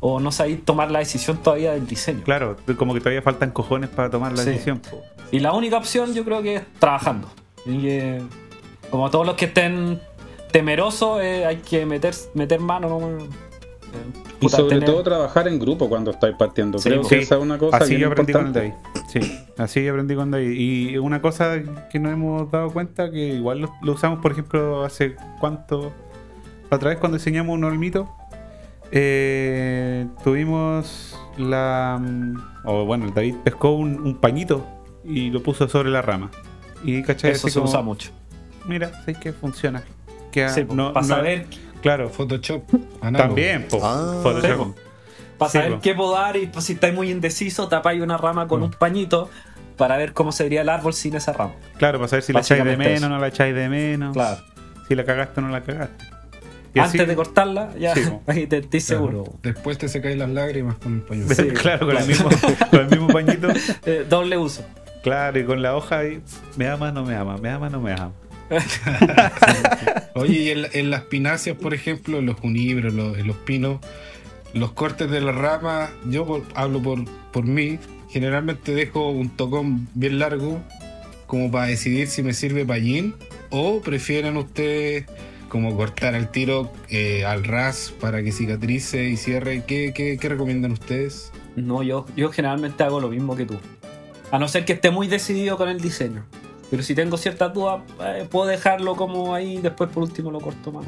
[0.00, 2.22] o no sabéis tomar la decisión todavía del diseño.
[2.24, 4.50] Claro, como que todavía faltan cojones para tomar la Sí.
[4.50, 4.78] decisión.
[4.80, 5.02] po.
[5.32, 7.28] Y la única opción yo creo que es trabajando.
[7.66, 7.98] Y
[8.90, 10.00] como todos los que estén
[10.52, 12.88] temerosos, eh, hay que meter, meter mano.
[12.88, 13.08] ¿no?
[13.18, 13.28] Eh,
[14.40, 16.78] Y sobre tener- todo trabajar en grupo cuando estáis partiendo.
[16.78, 17.08] Sí, Creo po.
[17.08, 18.52] que Sí, esa es una cosa Así yo aprendí con.
[18.52, 18.72] David.
[19.08, 19.20] Sí,
[19.58, 20.50] así aprendí con David.
[20.52, 21.56] Y una cosa
[21.90, 25.92] que nos hemos dado cuenta, que igual lo, lo usamos, por ejemplo, hace cuánto.
[26.70, 28.08] La otra vez cuando diseñamos un olmito,
[28.92, 31.98] eh, tuvimos la.
[32.00, 34.66] mm, O bueno, el David pescó un, un pañito
[35.04, 36.30] y lo puso sobre la rama.
[36.84, 38.10] Y cachai, Eso se como, usa mucho.
[38.66, 39.82] Mira, sé que funciona.
[40.30, 41.46] Queda- Sí, no- para no- saber,
[41.82, 42.62] Claro, Photoshop.
[43.00, 43.28] análogo.
[43.28, 44.20] también, po, Ah.
[44.22, 44.76] Photoshop.
[45.38, 45.80] para Sí, saber po.
[45.80, 48.48] qué podar y pues, si estáis muy indeciso, tapáis una rama Mm.
[48.48, 49.30] con un pañito
[49.76, 51.52] para ver cómo se vería el árbol sin esa rama.
[51.78, 53.08] Claro, para saber si la echáis de menos, eso.
[53.08, 54.12] no la echáis de menos.
[54.12, 54.40] Claro.
[54.88, 56.04] Si la cagaste o no la cagaste.
[56.74, 59.24] Antes así- de cortarla, ya Sí, ahí te estoy seguro.
[59.42, 61.34] Después te secáis las lágrimas con un pañuelo.
[61.34, 61.42] Sí.
[61.60, 62.28] claro, con, El mismo,
[62.70, 63.48] con el mismo pañito.
[63.86, 64.64] Eh, doble uso.
[65.02, 66.20] Claro, y con la hoja ahí.
[66.56, 68.12] Me ama, no me ama, me ama, no me ama.
[70.14, 73.78] Oye, y en, en las pináceas, por ejemplo, en los junibros, los, en los pinos,
[74.54, 77.78] los cortes de la rama, yo por- hablo por, por mí,
[78.10, 80.60] generalmente dejo un tocón bien largo
[81.26, 82.80] como para decidir si me sirve para
[83.50, 85.04] o prefieren ustedes
[85.48, 89.64] como cortar el tiro eh, al ras para que cicatrice y cierre.
[89.66, 91.32] ¿Qué, qué, qué recomiendan ustedes?
[91.56, 93.58] No, yo, yo generalmente hago lo mismo que tú.
[94.30, 96.24] A no ser que esté muy decidido con el diseño.
[96.70, 100.70] Pero si tengo ciertas dudas, eh, puedo dejarlo como ahí, después por último lo corto
[100.70, 100.86] más.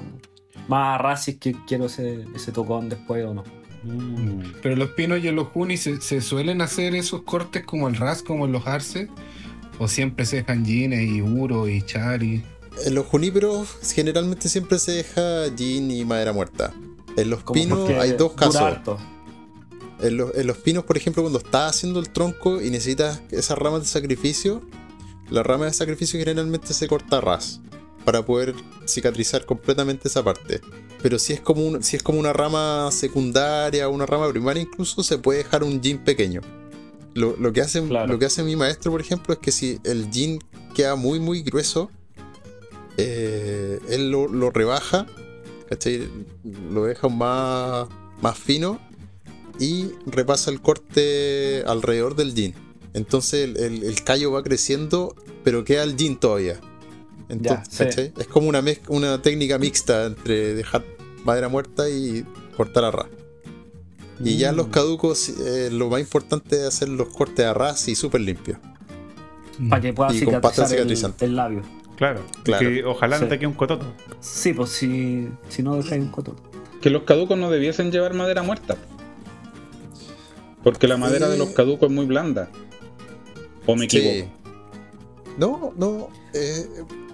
[0.69, 3.45] Más a ras si es que quiero ese, ese tocón después o no.
[3.83, 4.43] Mm.
[4.63, 8.23] Pero los pinos y los junis se, se suelen hacer esos cortes como el ras,
[8.23, 9.09] como en los arce,
[9.79, 12.43] o siempre se dejan jeans y uro y chari.
[12.85, 16.73] En los juníperos generalmente siempre se deja gin y madera muerta.
[17.17, 18.79] En los Como pinos hay dos casos.
[20.01, 23.59] En los, en los pinos, por ejemplo, cuando estás haciendo el tronco y necesitas esas
[23.59, 24.63] ramas de sacrificio,
[25.29, 27.61] la rama de sacrificio generalmente se corta a ras
[28.05, 28.55] para poder
[28.87, 30.63] cicatrizar completamente esa parte.
[31.03, 34.63] Pero si es como, un- si es como una rama secundaria o una rama primaria
[34.63, 36.41] incluso, se puede dejar un jean pequeño.
[37.13, 38.11] Lo, lo que hace, Claro.
[38.11, 40.39] lo que hace mi maestro, por ejemplo, es que si el jean
[40.75, 41.91] queda muy, muy grueso,
[43.07, 45.07] eh, él lo, lo rebaja,
[45.69, 46.09] ¿cachai?
[46.73, 47.89] Lo deja más,
[48.21, 48.79] más fino
[49.59, 52.55] y repasa el corte alrededor del jean.
[52.95, 56.59] Entonces el, el- el callo va creciendo, pero queda el jean todavía.
[57.29, 58.13] Entonces.
[58.19, 60.85] Es como una, una técnica mixta entre dejar
[61.25, 62.25] madera muerta y
[62.57, 63.07] cortar a ras.
[64.23, 64.57] Y ya Mm.
[64.57, 68.59] los caducos, eh, lo más importante es hacer los cortes a ras y súper limpios.
[69.69, 71.25] Para que pueda Y con pasta el, cicatrizante.
[71.27, 71.63] el labio.
[72.01, 72.23] Claro.
[72.45, 72.67] Claro.
[72.69, 73.29] Que ojalá no Sí.
[73.29, 73.85] te quede un cototo.
[74.21, 76.35] Sí, pues si, si no dejáis un cotón.
[76.81, 78.77] Que los caducos no debiesen llevar madera muerta.
[80.65, 82.49] Porque la madera de los caducos es muy blanda.
[83.67, 83.99] ¿O me Sí.
[83.99, 84.33] equivoco?
[85.39, 86.67] No, no, eh,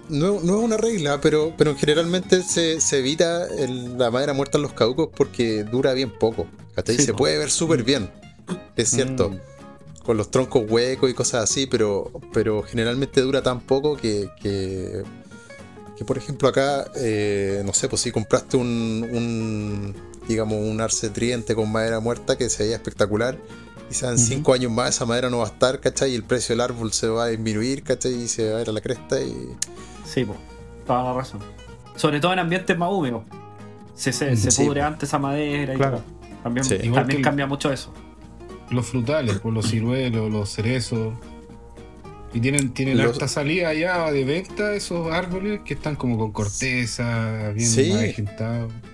[0.09, 4.57] no, no es una regla, pero, pero generalmente se, se evita el- la madera muerta
[4.57, 6.47] en los caducos porque dura bien poco.
[6.75, 6.95] ¿cachai?
[6.95, 8.09] Sí, se puede ver súper bien,
[8.77, 9.39] es cierto, Mm.
[10.07, 15.03] Con los troncos huecos y cosas así, pero, pero generalmente dura tan poco que, que,
[15.97, 19.93] que, por ejemplo, acá, eh, no sé, pues si compraste un, un,
[20.27, 23.37] digamos, un arce triente con madera muerta que se veía espectacular.
[23.91, 24.23] Y sean Ujú.
[24.23, 26.11] cinco años más, esa madera no va a estar, ¿cachai?
[26.11, 28.13] Y el precio del árbol se va a disminuir, ¿cachai?
[28.13, 29.49] Y se va a ir a la cresta y...
[30.05, 30.39] Sí, pues.
[30.85, 31.41] Toda la razón.
[31.97, 33.23] Sobre todo en ambientes más húmedos.
[33.93, 34.87] Se, se, se Sí, pudre po.
[34.87, 35.97] antes esa madera y Claro.
[35.97, 36.33] todo.
[36.43, 36.77] También, Sí.
[36.93, 37.91] También cambia mucho eso.
[38.69, 41.13] Los frutales, por los ciruelos, los cerezos.
[42.33, 46.31] Y tienen, tienen Los- harta salida allá de venta esos árboles que están como con
[46.33, 47.93] corteza, bien Sí.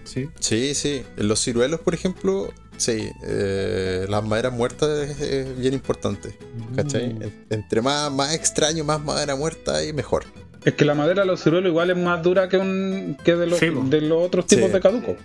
[0.06, 0.30] ¿sí?
[0.40, 1.04] Sí, sí.
[1.18, 3.10] En los ciruelos, por ejemplo, sí.
[3.26, 6.38] eh, las maderas muertas es, es bien importante,
[6.76, 7.14] ¿cachai?
[7.16, 7.24] Mm.
[7.24, 10.26] En- Entre más, más extraño, más madera muerta y mejor.
[10.64, 13.48] Es que la madera de los ciruelos igual es más dura que, un, que de,
[13.48, 14.72] los, Sí, de los otros tipos Sí.
[14.74, 15.16] de caducos.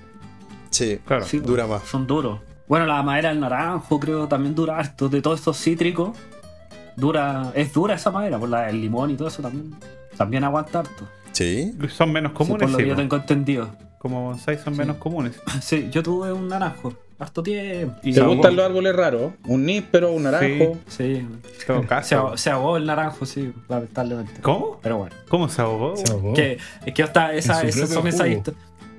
[0.70, 1.24] Sí, Claro.
[1.26, 1.88] Sí, dura pues, más.
[1.88, 2.40] Son duros.
[2.68, 5.08] Bueno, la madera del naranjo creo también dura harto.
[5.08, 6.16] De todos estos cítricos,
[6.96, 8.38] dura, es dura esa madera.
[8.38, 9.74] Por la del limón y todo eso también,
[10.16, 11.08] también aguanta harto.
[11.32, 11.74] Sí.
[11.88, 13.70] Son menos Sí, comunes, por lo sí, que yo tengo entendido.
[13.98, 14.78] Como bonsai son Sí.
[14.80, 15.40] menos comunes.
[15.62, 16.94] Sí, yo tuve un naranjo.
[17.20, 17.96] Harto tiempo.
[18.04, 19.32] Y ¿Te se gustan los árboles raros?
[19.46, 20.76] Un níspero, un naranjo.
[20.86, 21.26] Sí.
[21.58, 24.40] Se ahogó, se ahogó el naranjo, sí, lamentablemente.
[24.40, 24.78] ¿Cómo?
[24.80, 25.16] Pero bueno.
[25.28, 25.96] ¿Cómo se ahogó?
[25.96, 26.32] Se ahogó.
[26.34, 28.28] Que, es que hasta esa- esas son, esas,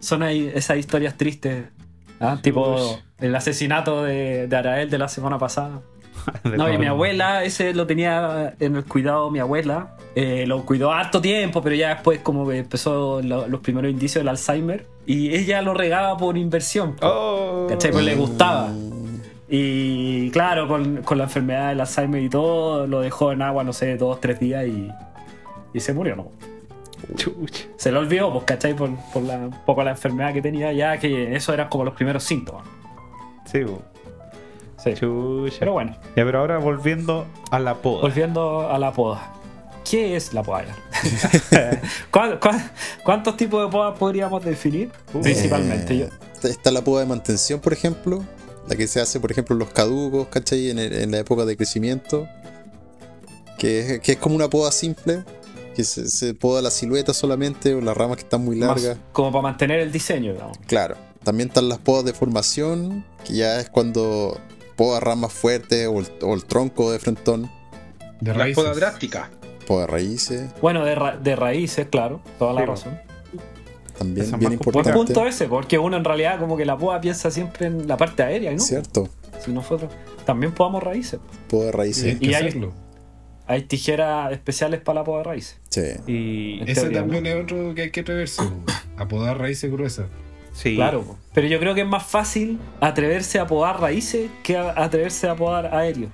[0.02, 1.64] son esas historias tristes.
[2.20, 2.38] ¿Ah?
[2.42, 5.82] Tipo el asesinato de, de Arael de la semana pasada.
[6.44, 9.96] No, y mi abuela, ese lo tenía en el cuidado mi abuela.
[10.16, 14.20] Eh, lo cuidó harto tiempo, pero ya después como que empezó lo- los primeros indicios
[14.22, 14.86] del Alzheimer.
[15.06, 16.96] Y ella lo regaba por inversión.
[17.02, 17.68] Oh.
[17.70, 17.92] ¿Cachai?
[17.92, 18.70] Pues le gustaba.
[19.48, 23.74] Y claro, con, con la enfermedad del Alzheimer y todo, lo dejó en agua, no
[23.74, 24.90] sé, dos, tres días y,
[25.74, 26.32] y se murió, ¿no?
[27.16, 27.66] Chucha.
[27.78, 28.74] Se lo olvidó, pues, ¿cachai?
[28.76, 31.94] Por, por la, un poco la enfermedad que tenía ya, que eso eran como los
[31.96, 32.66] primeros síntomas.
[33.52, 33.60] Sí.
[34.84, 34.94] Sí.
[34.94, 35.58] Chucha.
[35.60, 38.02] Pero bueno, Ya, pero ahora volviendo a la poda.
[38.02, 39.34] volviendo a la poda.
[39.90, 40.66] ¿Qué es la poda?
[42.12, 42.72] ¿Cuán- cuán-
[43.04, 44.92] cuántos tipos de podas podríamos definir?
[45.14, 45.22] Uh.
[45.22, 45.98] Principalmente.
[45.98, 46.10] yo- Eh,
[46.44, 48.24] Está la poda de mantención, por ejemplo.
[48.68, 50.70] La que se hace, por ejemplo, en los caducos, ¿cachai?
[50.70, 52.28] En, el- en la época de crecimiento.
[53.58, 55.24] Que es, que es como una poda simple.
[55.80, 58.98] Que se, se poda la silueta solamente o las ramas que están muy más largas.
[59.14, 60.58] como para mantener el diseño, digamos.
[60.68, 60.98] Claro.
[61.24, 64.38] También están las podas de formación, que ya es cuando
[64.76, 67.44] poda ramas fuertes o el, o el tronco de frentón.
[68.20, 68.62] De Las raíces.
[68.62, 69.30] podas drásticas.
[69.66, 73.00] Poda de raíces, Bueno, de, ra- de raíces, claro, toda la Sí, razón.
[73.98, 74.92] también Esa es bien importante.
[74.92, 78.22] punto ese, porque uno en realidad como que la poda piensa siempre en la parte
[78.22, 78.60] aérea, ¿no?
[78.60, 79.08] Cierto.
[79.46, 79.90] Si nosotros
[80.26, 81.22] también podamos raíces.
[81.50, 82.20] Poda raíces.
[82.20, 82.74] que Y hay- hacerlo.
[83.50, 85.58] Hay tijeras especiales para la poda de raíces.
[85.70, 85.82] Sí.
[86.08, 86.62] Y.
[86.70, 88.44] Ese teoría, también es otro que hay que atreverse.
[88.96, 90.06] A podar raíces gruesas.
[90.54, 90.76] Sí.
[90.76, 95.28] Claro, pero yo creo que es más fácil atreverse a podar raíces que a- atreverse
[95.28, 96.10] a podar aéreo.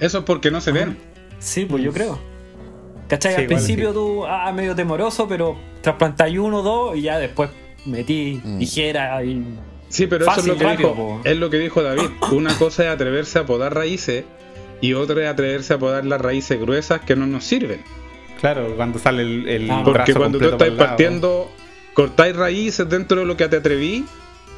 [0.00, 0.96] Eso es porque no se ven.
[1.40, 2.18] Sí, pues yo creo.
[3.08, 3.34] ¿Cachai?
[3.34, 3.94] Sí, Al principio sí.
[3.94, 7.50] tú, ah, medio temoroso, pero trasplantáis uno, dos y ya después
[7.84, 8.58] metí Mm.
[8.58, 9.44] tijera y.
[9.88, 11.20] Sí, pero Fácil, eso es lo, que rápido, dijo, po.
[11.24, 12.10] es lo que dijo David.
[12.32, 14.24] Una cosa es atreverse a podar raíces
[14.80, 17.82] y otra es atreverse a podar las raíces gruesas que no nos sirven.
[18.40, 21.50] Claro, cuando sale el, el Ah, Porque cuando tú estás partiendo,
[21.94, 24.04] cortáis raíces dentro de lo que te atreví,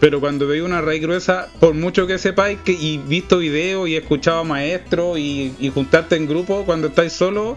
[0.01, 3.97] pero cuando veis una raíz gruesa, por mucho que sepáis que, y visto videos y
[3.97, 7.57] escuchado a maestros y, y juntarte en grupo, cuando estáis solo,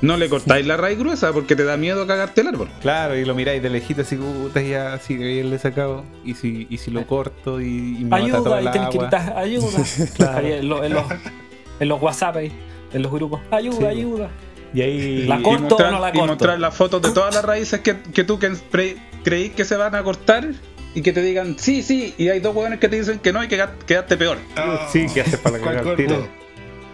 [0.00, 2.68] no le cortáis la raíz gruesa porque te da miedo cagarte el árbol.
[2.80, 6.04] Claro, y lo miráis de lejito así, puta, ya así de bien le he sacado.
[6.24, 9.36] Y si, y si lo corto y, y me mata toda Ayuda, y que gritar,
[9.36, 9.84] ayuda.
[10.14, 10.38] Claro.
[10.38, 10.80] Ahí en, los,
[11.80, 12.52] en, los, WhatsApp ahí,
[12.92, 14.30] en los grupos, ayuda, Sí, ayuda.
[14.74, 15.26] Y ahí.
[15.26, 16.26] La Y corto mostrar, o no la y corto?
[16.26, 19.76] mostrar las fotos de todas las raíces que, que tú que pre- creís que se
[19.76, 20.46] van a cortar
[20.94, 23.42] y que te digan sí, sí, y hay dos hueones que te dicen que no
[23.42, 24.38] y que qued- quedaste peor.
[24.92, 26.28] Sí, ¿qué haces para ¿Cuál cagar el tiro?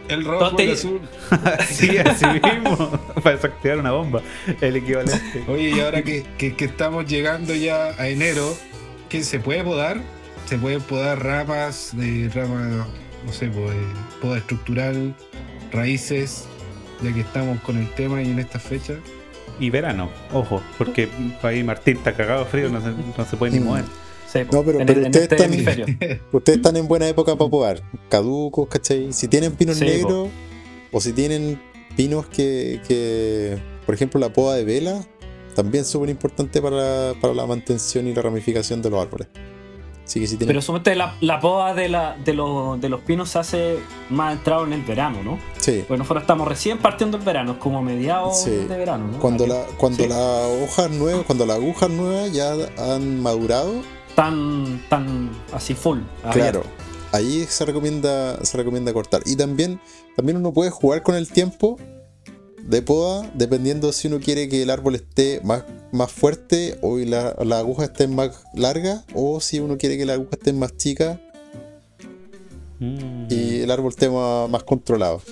[0.07, 1.01] El rojo, ¿Dónde el azul.
[1.69, 2.91] sí, así mismo.
[3.23, 4.21] para desactivar una bomba.
[4.61, 5.45] El equivalente.
[5.49, 8.55] Oye, y ahora que, que- que estamos llegando ya a enero,
[9.09, 10.01] ¿qué se puede podar?
[10.47, 12.87] Se pueden podar ramas, de rama,
[13.27, 13.79] no sé, pues, eh,
[14.21, 15.15] poda estructural,
[15.73, 16.45] raíces,
[17.03, 18.95] ya que estamos con el tema y en esta fecha.
[19.61, 21.09] Y verano, ojo, porque
[21.43, 23.65] ahí Martín está cagado de frío, no se, no se puede ni Mm.
[23.65, 23.85] mover.
[24.33, 26.21] Sí, No, pero- en, pero en ustedes este están-.
[26.33, 27.83] Ustedes están en buena época para podar.
[28.09, 29.13] Caducos, ¿cachai?
[29.13, 30.29] Si tienen pinos Sí, negros
[30.91, 31.61] o si tienen
[31.97, 33.57] pinos que, que,
[33.87, 35.05] por ejemplo, la poda de vela,
[35.55, 39.29] también es súper importante para, para la mantención y la ramificación de los árboles.
[40.13, 40.47] Que.
[40.47, 43.79] Pero suponte la, la poda de, la, de, los, de los pinos se hace
[44.11, 45.39] más entrado en el verano, ¿no?
[45.59, 48.51] sí, Pues nosotros estamos recién partiendo el verano, como mediados Sí.
[48.51, 49.19] de verano, ¿no?
[49.19, 49.53] cuando, Aquí.
[49.53, 50.09] la, cuando Sí.
[50.09, 53.73] las hojas nuevas, cuando las agujas nuevas ya han madurado,
[54.15, 55.99] Tan, tan así full.
[56.23, 56.63] Claro, abierto.
[57.13, 59.23] ahí se recomienda, se recomienda cortar.
[59.27, 59.81] Y también,
[60.17, 61.77] también uno puede jugar con el tiempo
[62.69, 67.35] de poda, dependiendo si uno quiere que el árbol esté más, más fuerte o la,
[67.45, 71.21] la aguja esté más larga, o si uno quiere que la aguja esté más chica
[72.81, 73.27] Mm.
[73.31, 75.23] y el árbol esté más, más controlado.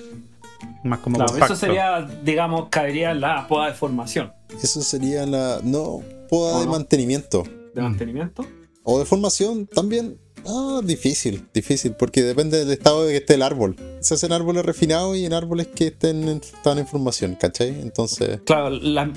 [0.83, 1.53] Más como Claro, compacto.
[1.53, 5.59] eso sería, digamos, caería en la poda de formación, Eso sería la.
[5.63, 6.71] No, poda ¿O de no?
[6.71, 7.43] mantenimiento.
[7.75, 8.45] de mantenimiento.
[8.83, 10.17] O de formación también.
[10.45, 13.75] Ah, difícil, difícil, porque depende del estado de que esté el árbol.
[14.01, 17.69] Se hacen árboles refinados y en árboles que estén en, están en formación, ¿cachai?
[17.81, 19.09] Entonces, Claro, la,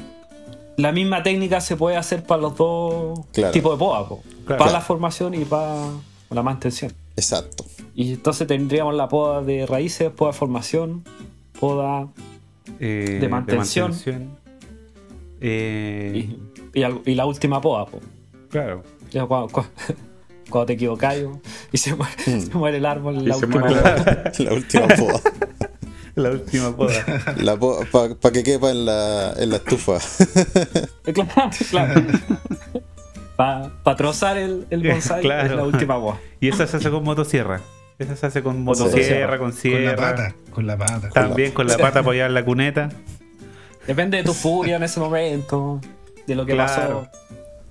[0.77, 3.53] la misma técnica se puede hacer para los dos Claro.
[3.53, 4.23] tipos de poda, po.
[4.47, 4.59] Claro.
[4.61, 5.89] para la formación y para
[6.31, 6.93] la mantención.
[7.17, 7.65] exacto.
[7.95, 11.03] Y entonces tendríamos la poda de raíces, poda de formación,
[11.59, 12.09] poda
[12.79, 13.91] Eh, de mantención.
[13.93, 14.37] mantención.
[15.41, 16.29] Eh,
[16.75, 17.87] y, y y la última poda.
[17.87, 18.01] po.
[18.51, 18.83] Claro.
[19.11, 19.67] Ya cuando, cua-
[20.51, 21.17] cuando te equivocas
[21.73, 22.41] y se muere, Mm.
[22.41, 24.33] se muere el árbol, Y la última muere poda.
[24.39, 25.21] La última poda.
[26.17, 26.95] La última poda.
[27.37, 29.99] La para que quepa en la, en la estufa.
[31.13, 32.03] Claro, claro.
[33.37, 35.51] Para trozar el, el bonsai Claro.
[35.51, 36.19] es la última poda.
[36.41, 37.61] y esa se hace con motosierra.
[37.99, 39.39] Esa se hace con Motosierra.
[39.39, 39.97] con Con la sierra.
[39.97, 41.09] pata, con la pata.
[41.11, 42.91] También con la pata apoyada en la cuneta.
[43.87, 45.81] Depende de tu furia en ese momento,
[46.27, 47.09] de lo que Claro.
[47.09, 47.11] pasó.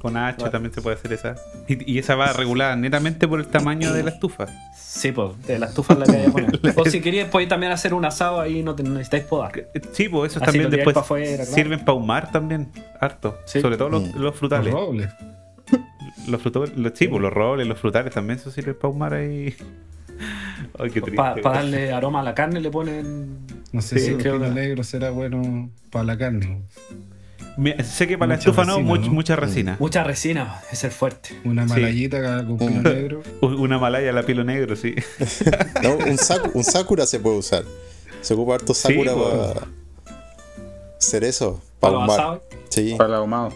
[0.05, 0.51] Con hacha Claro.
[0.51, 1.35] también se puede hacer esa.
[1.67, 4.45] Y, y esa va regulada netamente por el tamaño de la estufa.
[4.77, 6.59] Sí, pues, de la estufa en la que hay que poner.
[6.77, 9.57] O si querías, podéis también hacer un asado ahí, no te necesitáis podar.
[9.57, 11.51] Eh, Sí, pues esos Así también después pa' afuera, claro.
[11.51, 12.69] sirven para ahumar también,
[13.01, 13.37] harto.
[13.45, 13.61] Sí.
[13.61, 14.11] Sobre todo los, Mm.
[14.13, 14.73] los Los frutales.
[14.73, 15.09] robles.
[16.27, 19.53] Los frutales, los, sí, pues, los robles, los frutales también eso sirve para ahumar ahí.
[20.79, 21.15] Ay, qué triste.
[21.41, 23.39] Para darle aroma a la carne le ponen.
[23.71, 26.61] No sé Sí, si el creo pino que- negro será bueno para la carne.
[27.83, 29.13] Sé que para la estufa no, much- ¿no?
[29.13, 29.77] mucha resina.
[29.79, 31.29] Mucha resina, es el fuerte.
[31.45, 31.73] Una Sí.
[31.73, 32.83] malayita con pino Mm.
[32.95, 33.23] negro.
[33.41, 34.93] Una malaya a la pilo negro, sí.
[35.83, 37.63] No, un, saku- un sakura se puede usar.
[38.21, 39.33] Se ocupa harto Sí, sakura pues.
[39.53, 39.67] para
[40.99, 41.61] cerezo.
[41.79, 42.41] Para ahumar.
[42.69, 42.95] Sí.
[42.97, 43.53] Para el ahumado.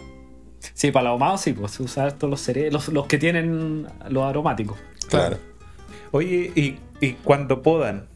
[0.74, 4.24] Sí, para el ahumado sí, pues usar todos los cereales, los, los que tienen los
[4.24, 4.78] aromáticos.
[5.08, 5.38] Claro.
[6.12, 8.06] Oye, y, y cuando podan,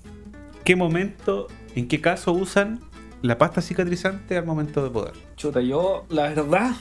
[0.65, 2.81] ¿qué momento, en qué caso usan
[3.25, 5.13] la pasta cicatrizante al momento de podar?
[5.37, 6.73] Chuta, yo, la verdad,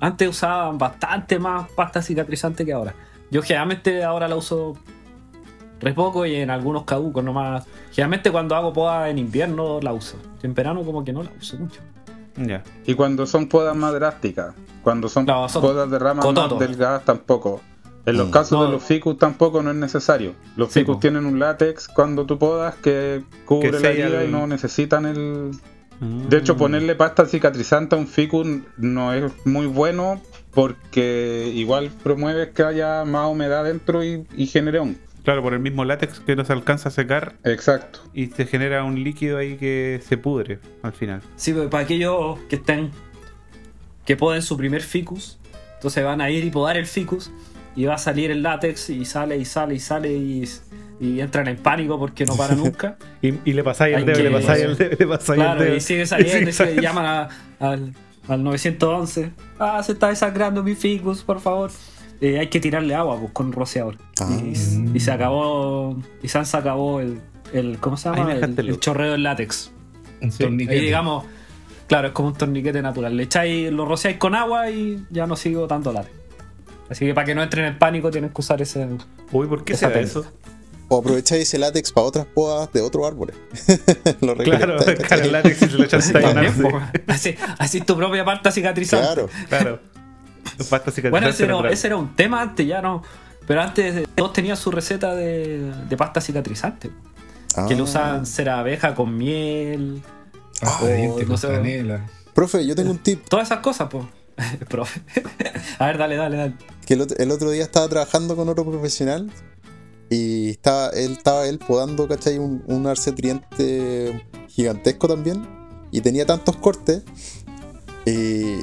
[0.00, 2.94] antes usaba bastante más pasta cicatrizante que ahora.
[3.30, 4.76] Yo generalmente ahora la uso
[5.80, 7.64] re poco y en algunos caducos nomás.
[7.92, 10.16] Generalmente cuando hago poda en invierno la uso.
[10.42, 11.80] En verano como que no la uso mucho.
[12.36, 12.64] Ya.
[12.84, 17.04] Y cuando son podas más drásticas, cuando son No, son podas de ramas más delgadas
[17.04, 17.60] tampoco.
[18.06, 18.30] En los Mm.
[18.32, 18.64] casos No.
[18.66, 20.32] de los ficus tampoco no es necesario.
[20.56, 21.00] Los Sí, ficus po.
[21.00, 25.06] tienen un látex cuando tú podas que cubre Que la herida el- y no necesitan
[25.06, 25.52] el...
[26.04, 26.28] Mm.
[26.28, 28.46] De hecho, ponerle pasta cicatrizante a un ficus
[28.76, 30.20] no es muy bueno
[30.52, 34.98] porque igual promueve que haya más humedad dentro y, y genere hongo.
[35.24, 38.00] Claro, por el mismo látex que no se alcanza a secar Exacto.
[38.12, 41.22] y se genera un líquido ahí que se pudre al final.
[41.36, 42.90] Sí, pues, para aquellos que estén.
[44.04, 45.38] que poden su primer ficus,
[45.76, 47.30] entonces van a ir y podar el ficus
[47.74, 50.44] y va a salir el látex y sale y sale y sale y,
[51.00, 52.96] y entran en pánico porque no para nunca.
[53.22, 55.76] Y, y le pasáis el dedo, le pasáis el dedo, le pasáis el Claro, dedo.
[55.76, 56.82] y sigue saliendo y, se saliendo.
[56.82, 57.28] llaman a-
[57.60, 57.94] al,
[58.28, 59.30] al 911.
[59.58, 61.70] Ah, se está desangrando mi ficus, por favor.
[62.20, 63.96] Eh, hay que tirarle agua pues, con un rociador.
[64.20, 64.28] Ah.
[64.42, 64.54] Y,
[64.96, 65.96] y se acabó.
[66.22, 67.20] Y Sans acabó el,
[67.52, 67.78] el.
[67.78, 68.32] ¿Cómo se llama?
[68.32, 69.72] El, el chorreo del látex.
[70.38, 70.72] Torniquete.
[70.78, 71.24] Ahí digamos,
[71.86, 73.16] claro, es como un torniquete natural.
[73.16, 76.14] Le echáis, lo rociáis con agua y ya no sigo tanto látex.
[76.88, 78.86] Así que para que no entren en pánico tienes que usar ese.
[79.32, 80.00] Uy, ¿por qué técnica.
[80.00, 80.24] eso?
[80.88, 83.36] O aprovecháis ese látex para otras podas de otros árboles.
[84.20, 84.76] Lo Claro,
[85.06, 86.12] claro, el látex y se lo echas
[87.08, 89.06] así, así tu propia parte cicatrizante.
[89.06, 89.28] Claro.
[89.48, 89.80] Claro.
[90.68, 91.72] Pasta cicatrizante Bueno, ese era, natural.
[91.72, 93.02] ese era un tema antes, ya no.
[93.46, 96.90] Pero antes eh, todos tenían su receta de, de pasta cicatrizante.
[97.68, 97.84] Que le Ah.
[97.84, 100.02] usaban cera de abeja con miel,
[100.62, 101.48] Ah, o diente no con sé.
[101.48, 102.06] canela.
[102.34, 103.24] Profe, yo tengo un tip.
[103.28, 104.04] todas esas cosas, pues.
[104.68, 105.00] Profe.
[105.78, 106.54] A ver, dale, dale, dale.
[106.86, 109.30] Que el otro, el otro día estaba trabajando con otro profesional
[110.14, 112.38] y estaba él, estaba él podando, ¿cachai?
[112.38, 115.44] Un, un arce triente gigantesco también.
[115.90, 117.02] Y tenía tantos cortes.
[118.06, 118.60] Y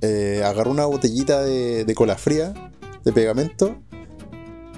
[0.00, 2.54] eh, agarró una botellita de, de cola fría,
[3.04, 3.76] de pegamento.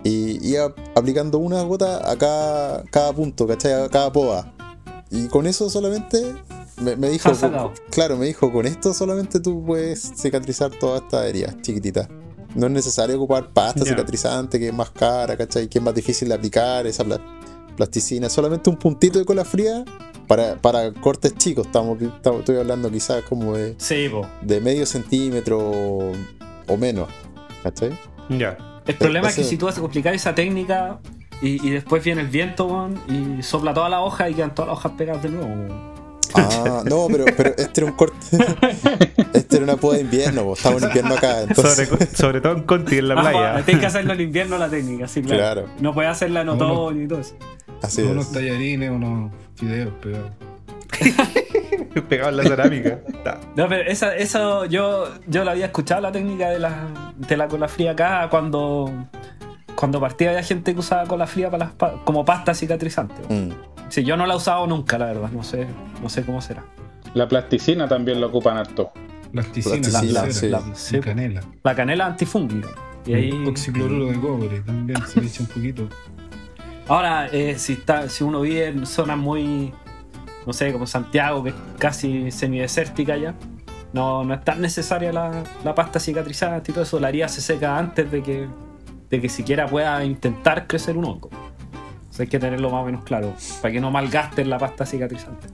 [0.03, 3.85] Y iba aplicando una gota a cada, cada punto, ¿cachai?
[3.85, 4.53] A cada poda.
[5.11, 6.35] Y con eso solamente
[6.79, 7.31] me, me dijo.
[7.91, 12.09] Claro, me dijo, con esto solamente tú puedes cicatrizar todas estas heridas chiquititas.
[12.55, 13.91] No es necesario ocupar pasta Ya.
[13.91, 15.69] cicatrizante, que es más cara, ¿cachai?
[15.69, 17.21] Que es más difícil de aplicar, esa pla-
[17.77, 18.29] plasticina.
[18.29, 19.85] Solamente un puntito de cola fría
[20.29, 21.67] para, para cortes chicos.
[21.67, 24.09] Estamos, estamos- estoy hablando quizás como de, Sí,
[24.43, 26.13] de medio centímetro o,
[26.69, 27.09] o menos,
[27.63, 27.91] ¿cachai?
[28.29, 28.57] Ya.
[28.87, 31.01] El problema es que si tú vas a complicar esa técnica
[31.43, 34.79] y, y después viene el viento, y sopla toda la hoja y quedan todas las
[34.79, 35.94] hojas pegadas de nuevo.
[36.35, 38.17] Ah, no, pero, pero este era un corte.
[39.35, 40.55] este era una poda de invierno, po.
[40.55, 41.43] estamos en invierno acá.
[41.43, 43.63] Entonces, Sobre, sobre todo en Conti, en la Ah, playa.
[43.65, 45.39] Tienes que hacerlo en invierno la técnica, sí, claro.
[45.63, 45.69] Claro.
[45.81, 46.73] No puedes hacerla en No, no.
[46.73, 47.37] otoño y todo eso.
[47.83, 48.33] así unos es.
[48.33, 50.31] tallarines, unos fideos pegados.
[52.09, 52.99] Pegado en la cerámica.
[53.57, 57.49] No, pero esa, eso yo, yo la había escuchado la técnica de la, de la
[57.49, 58.91] cola fría acá cuando,
[59.77, 63.15] cuando partía había gente que usaba cola fría para las como pasta cicatrizante.
[63.29, 63.51] Mm.
[63.89, 65.67] Sí, yo no la he usado nunca, la verdad, no sé,
[66.03, 66.65] no sé cómo será.
[67.15, 68.91] La plasticina también lo ocupan harto.
[69.31, 69.85] Plasticina,
[70.33, 70.49] sí.
[70.49, 71.01] La- sí.
[71.01, 71.41] canela.
[71.63, 72.69] La canela antifúngica.
[73.07, 75.89] Y ahí, Oxicloruro de cobre también se le echa un poquito.
[76.89, 79.73] ahora, eh, si, está, si uno vive en zonas muy,
[80.47, 83.35] no sé, como Santiago, que es casi semidesértica ya,
[83.93, 86.99] no, no es tan necesaria la, la pasta cicatrizante y todo eso.
[86.99, 88.47] La haría se seca antes de que,
[89.11, 91.31] de que siquiera pueda intentar crecer un hongo.
[92.19, 95.49] Hay que tenerlo más o menos claro, para que no malgasten la pasta cicatrizante.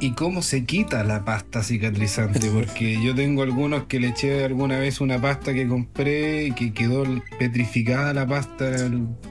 [0.00, 2.50] ¿Y cómo se quita la pasta cicatrizante?
[2.50, 6.72] Porque yo tengo algunos que le eché alguna vez una pasta que compré y que
[6.74, 7.04] quedó
[7.38, 8.70] petrificada la pasta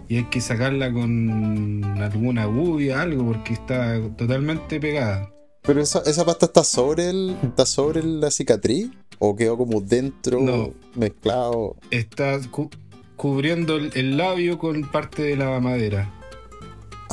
[0.07, 5.29] y hay que sacarla con alguna aguja, algo, porque está totalmente pegada.
[5.63, 10.39] Pero esa, esa pasta está sobre el, está sobre la cicatriz o quedó como dentro
[10.41, 10.71] No.
[10.95, 11.75] mezclado.
[11.91, 12.69] Está cu-
[13.15, 16.09] cubriendo el, el labio con parte de la madera.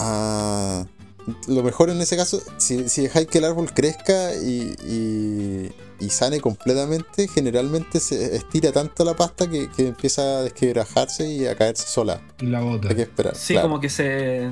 [0.02, 0.84] Ah,
[1.46, 5.72] lo mejor en ese caso, si, si dejáis que el árbol crezca y, y,
[6.04, 11.46] y sane completamente, generalmente se estira tanto la pasta que, que empieza a desquebrajarse y
[11.46, 12.20] a caerse sola.
[12.40, 12.88] La bota.
[12.88, 13.34] Hay que esperar.
[13.36, 13.68] Sí, claro.
[13.68, 14.48] como que se.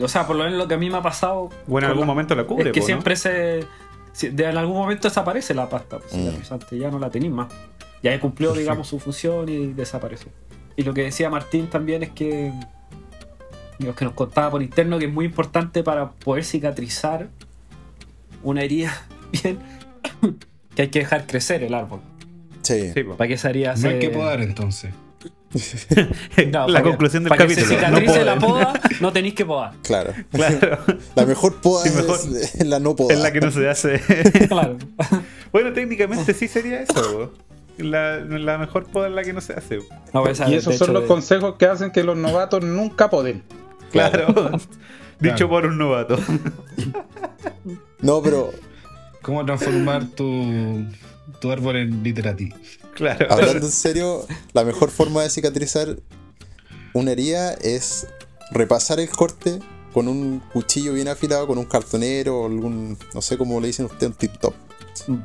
[0.00, 1.50] O sea, por lo menos lo que a mí me ha pasado.
[1.66, 2.70] Bueno, en algún la- momento la cubre.
[2.70, 2.86] es que po, ¿no?
[2.86, 3.66] siempre se.
[4.12, 6.76] si- de- en algún momento desaparece la pasta pues, Mm.
[6.78, 7.52] ya no la tenéis más.
[8.02, 10.28] Ya cumplió, digamos, su función y desapareció.
[10.76, 12.52] Y lo que decía Martín también es que.
[13.78, 17.28] Lo que nos contaba por interno, que es muy importante para poder cicatrizar
[18.42, 18.92] una herida
[19.42, 19.58] bien,
[20.74, 22.00] que hay que dejar crecer el árbol.
[22.62, 22.92] Sí.
[23.16, 23.88] Para que esa herida No se.
[23.88, 24.90] hay que podar entonces.
[26.50, 27.68] No, la para que- conclusión del para capítulo.
[27.68, 28.64] Que se no cicatrice la poden.
[28.64, 29.72] poda, no tenéis que podar.
[29.82, 30.14] Claro.
[30.30, 30.78] Claro.
[31.14, 32.18] La mejor poda Sí, mejor.
[32.32, 33.12] es la no poda.
[33.12, 34.00] Es la que no se hace.
[34.48, 34.78] Claro.
[35.52, 37.32] bueno, técnicamente sí sería eso.
[37.76, 39.80] La, la mejor poda es la que no se hace.
[40.14, 43.42] No, Y esos son los de- consejos que hacen que los novatos nunca poden.
[43.92, 44.26] Claro.
[45.20, 45.48] Dicho Claro.
[45.50, 46.18] por un novato.
[48.00, 48.50] No, pero
[49.22, 50.84] ¿Cómo transformar tu,
[51.40, 52.52] tu árbol en literati?
[52.94, 53.26] Claro.
[53.30, 55.96] hablando en serio, la mejor forma de cicatrizar
[56.92, 58.08] una herida es
[58.50, 59.60] repasar el corte
[59.94, 63.86] con un cuchillo bien afilado, con un cartonero o algún, no sé cómo le dicen
[63.86, 64.54] ustedes, un tip top.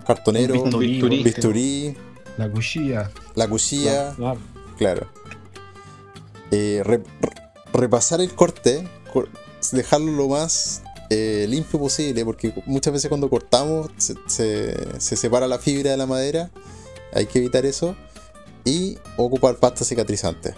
[0.06, 1.24] Cartonero, Un bisturí, bisturí.
[1.24, 1.98] bisturí,
[2.38, 3.12] La cuchilla.
[3.36, 4.40] la cuchilla, Claro.
[4.78, 5.08] claro.
[6.52, 7.34] Eh, re- re-
[7.74, 9.30] repasar el corte, cor-
[9.72, 15.48] dejarlo lo más eh, limpio posible, porque muchas veces cuando cortamos se, se- se separa
[15.48, 16.50] la fibra de la madera,
[17.14, 17.96] hay que evitar eso,
[18.66, 20.54] y ocupar pasta cicatrizante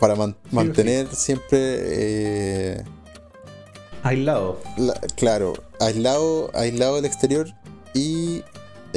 [0.00, 2.84] para man- mantener siempre, eh,
[4.02, 4.60] Aislado.
[4.76, 7.48] la- claro, aislado, aislado del exterior
[7.94, 8.42] y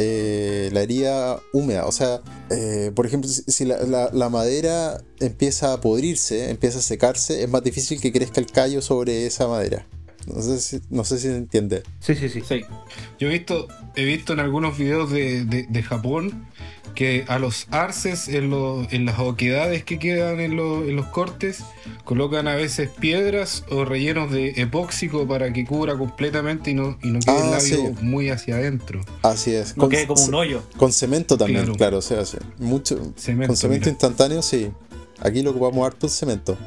[0.02, 1.86] eh, la herida húmeda.
[1.86, 6.82] O sea, eh, por ejemplo, si, la, la- la madera empieza a podrirse, empieza a
[6.82, 9.86] secarse, es más difícil que crezca el callo sobre esa madera.
[10.28, 11.84] No sé si, no sé si se entiende.
[12.00, 12.42] Sí, sí, sí.
[12.48, 12.62] Sí.
[13.20, 16.46] Yo he visto, he visto en algunos videos de, de- de Japón
[16.96, 21.06] que a los arces, en, lo- en las oquedades que quedan en, lo- en los
[21.08, 21.64] cortes,
[22.04, 27.08] colocan a veces piedras o rellenos de epóxico para que cubra completamente y no, y
[27.12, 27.94] no quede el Ah, labio sí.
[28.02, 29.02] muy hacia adentro.
[29.22, 29.78] Así es.
[29.78, 30.64] No quede como un hoyo.
[30.78, 31.78] con cemento también, Claro.
[31.78, 32.40] claro, se hace.
[32.58, 33.90] Mucho, Cemento, con cemento mira.
[33.92, 34.70] instantáneo, sí.
[35.22, 36.58] Aquí lo ocupamos harto el cemento.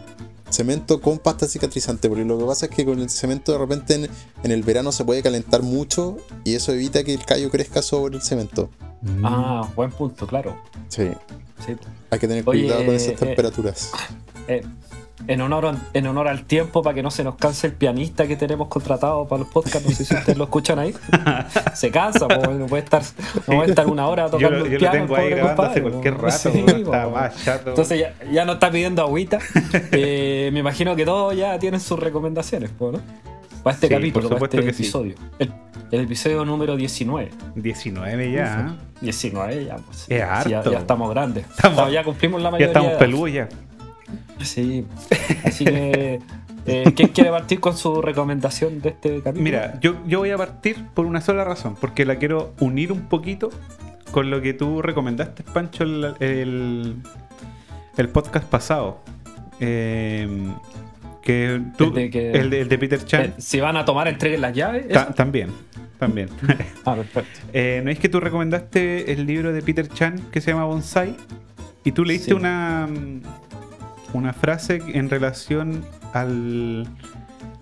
[0.53, 3.95] Cemento con pasta cicatrizante, porque lo que pasa es que con el cemento de repente
[3.95, 4.09] en,
[4.45, 8.17] en el verano se puede calentar mucho y eso evita que el callo crezca sobre
[8.17, 8.69] el cemento.
[9.25, 10.57] Ah, buen punto, claro.
[10.89, 11.09] Sí,
[11.65, 11.75] Sí.
[12.11, 13.91] hay que tener Oye, cuidado con esas eh, temperaturas.
[14.49, 14.63] Eh,
[15.29, 18.37] en, honor, en honor al tiempo, para que no se nos canse el pianista que
[18.37, 20.95] tenemos contratado para los podcasts, no sé si ustedes lo escuchan ahí.
[21.75, 23.03] Se cansa, po, no puede estar,
[23.47, 24.93] no puede estar una hora Yo, tocando el yo lo piano.
[24.99, 26.27] tengo ahí grabando hace compadre, cualquier po.
[26.27, 26.51] rato.
[26.53, 26.71] Sí, po.
[26.95, 27.69] está más chato.
[27.71, 29.39] Entonces ya, ya no está pidiendo agüita.
[29.93, 33.01] Eh, me imagino que todos ya tienen sus recomendaciones, po, ¿no?
[33.63, 34.83] Para este Sí, capítulo, por para supuesto este que sí.
[34.83, 35.15] episodio.
[35.39, 35.53] El,
[35.93, 37.31] el episodio número 19.
[37.55, 38.75] 19 ya.
[39.01, 39.99] 19 ya, pues.
[39.99, 40.15] Es Sí,
[40.51, 40.73] ya, harto.
[40.73, 41.45] ya estamos grandes.
[41.49, 42.67] Estamos- ya cumplimos la Ya mayoría.
[42.69, 42.99] estamos de edad.
[43.01, 43.49] peludos ya.
[44.41, 44.85] Sí.
[45.45, 46.21] Así que,
[46.67, 49.43] eh, ¿quién quiere partir con su recomendación de este capítulo?
[49.43, 53.03] Mira, yo, yo voy a partir por una sola razón, porque la quiero unir un
[53.09, 53.51] poquito
[54.11, 56.97] con lo que tú recomendaste, Pancho, el, el,
[57.97, 59.01] el podcast pasado.
[59.61, 60.29] Eh,
[61.23, 63.23] que tú, El de que- el, de, el de Peter Chan.
[63.27, 64.87] Eh, si van a tomar, entreguen las llaves.
[65.15, 65.51] También,
[65.99, 66.29] también.
[66.85, 67.41] Ah, perfecto.
[67.85, 71.15] ¿No es que tú recomendaste el libro de Peter Chan que se llama Bonsai?
[71.85, 72.33] Y tú leíste Sí.
[72.33, 72.89] una,
[74.13, 76.87] una frase en relación al,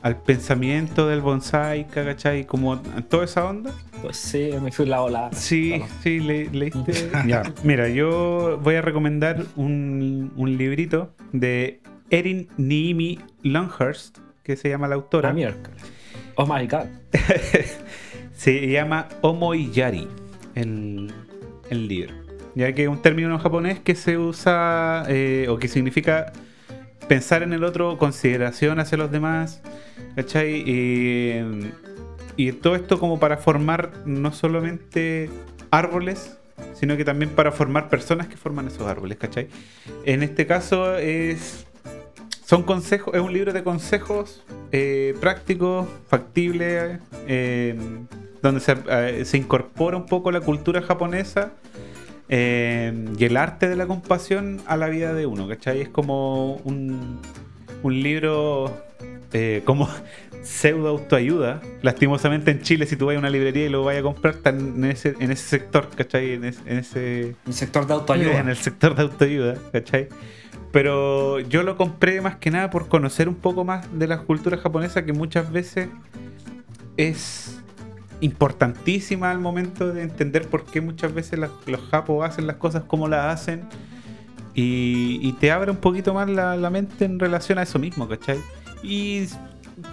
[0.03, 2.45] al pensamiento del bonsai, ¿cachai?
[2.47, 2.79] Como
[3.09, 3.73] toda esa onda.
[4.03, 5.31] Pues sí, me fui la ola.
[5.33, 5.93] Sí, Claro.
[6.03, 7.11] sí, le- leíste.
[7.27, 7.43] ya.
[7.65, 11.81] Mira, yo voy a recomendar un, un librito de
[12.11, 15.35] Erin Niimi Longhurst, que se llama la autora.
[16.37, 16.87] Oh my god.
[18.33, 20.09] Se llama Omoiyari,
[20.55, 21.13] el,
[21.69, 22.15] el libro.
[22.55, 26.33] Ya que es un término japonés que se usa eh, o que significa
[27.09, 29.63] pensar en el otro, consideración hacia los demás,
[30.17, 30.63] ¿cachai?
[32.37, 35.29] Y, todo esto como para formar no solamente
[35.71, 36.39] árboles,
[36.73, 39.49] sino que también para formar personas que forman esos árboles, ¿cachai?
[40.05, 41.67] En este caso es
[42.51, 44.43] son consejos, es un libro de consejos
[44.73, 46.99] eh, prácticos, factibles,
[47.29, 47.79] eh,
[48.43, 51.53] donde eh, se incorpora un poco la cultura japonesa
[52.31, 55.81] eh, y el arte de la compasión a la vida de uno, ¿cachai?
[55.81, 57.19] Es como un,
[57.83, 58.85] un libro
[59.33, 59.89] eh, como
[60.43, 61.61] pseudo autoayuda.
[61.83, 64.59] Lastimosamente en Chile, si tú vas a una librería y lo vayas a comprar, están
[64.77, 66.35] en ese, en ese sector, ¿cachai?
[66.35, 68.39] En, es- en ese Un sector de autoayuda.
[68.39, 70.09] en el sector de autoayuda, ¿cachai?
[70.73, 74.57] Pero yo lo compré más que nada por conocer un poco más de la cultura
[74.57, 75.89] japonesa que muchas veces
[76.97, 77.60] es
[78.21, 83.09] importantísima al momento de entender por qué muchas veces los japos hacen las cosas como
[83.09, 83.63] las hacen
[84.55, 88.09] y, y te abre un poquito más la, la mente en relación a eso mismo,
[88.09, 88.39] ¿cachai?
[88.83, 89.27] Y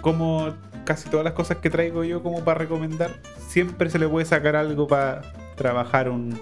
[0.00, 0.52] como
[0.84, 4.56] casi todas las cosas que traigo yo como para recomendar, siempre se le puede sacar
[4.56, 5.22] algo para
[5.56, 6.40] trabajar un,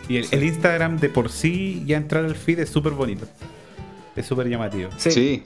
[0.09, 3.27] Y el, el Instagram de por sí, ya entrar al feed es súper bonito.
[4.17, 4.91] Es súper llamativo.
[4.97, 5.43] Sí, Sí.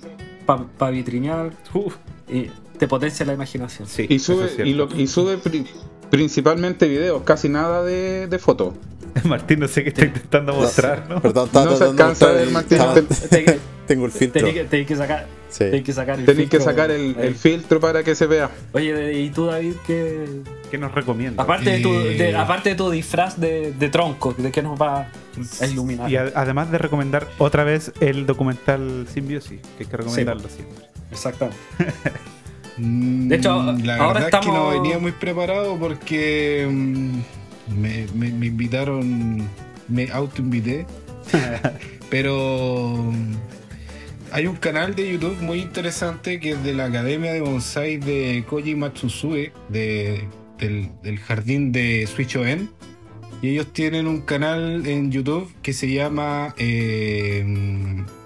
[0.47, 1.97] para vitrinear Uf,
[2.29, 3.87] y te potencia la imaginación.
[3.89, 4.95] sí, Y sube, es y, cierto.
[4.95, 5.67] lo, y sube pri-
[6.11, 8.75] principalmente videos, casi nada de, de fotos.
[9.25, 11.21] Martín, no sé qué está intentando mostrar, ¿no?
[11.23, 12.79] Perdón, estaba No se alcanza a ver, Martín.
[13.87, 14.41] Tengo el filtro.
[14.71, 15.59] tenés que, sacar, Sí.
[15.59, 16.73] tenés que sacar el Tenéis que filtro.
[16.73, 18.49] sacar el, el filtro para que se vea.
[18.73, 20.25] Oye, ¿y tú, David, qué,
[20.71, 21.43] ¿Qué nos recomienda?
[21.43, 22.15] Aparte, de tu, Eh.
[22.17, 25.11] de, aparte de tu disfraz de, de tronco, ¿de qué nos va
[25.61, 26.11] a iluminar?
[26.11, 30.87] Y a- además de recomendar otra vez el documental Symbiosis, que hay que recomendarlo siempre.
[31.13, 31.59] Exactamente.
[32.79, 37.19] Mm, De hecho, la ahora verdad es que no estamos- venía muy preparado porque mm,
[37.69, 39.49] me, me- me invitaron,
[39.89, 40.87] me autoinvité.
[42.11, 43.13] Pero
[44.33, 48.45] hay un canal de YouTube muy interesante que es de la Academia de Bonsai de
[48.49, 50.25] Koji Matsusue, de,
[50.59, 52.71] del, del jardín de Suicho-en.
[53.43, 57.45] Y ellos tienen un canal en YouTube que se llama eh,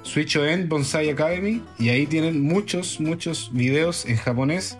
[0.02, 1.62] Suicho-en Bonsai Academy.
[1.78, 4.78] Y ahí tienen muchos, muchos videos en japonés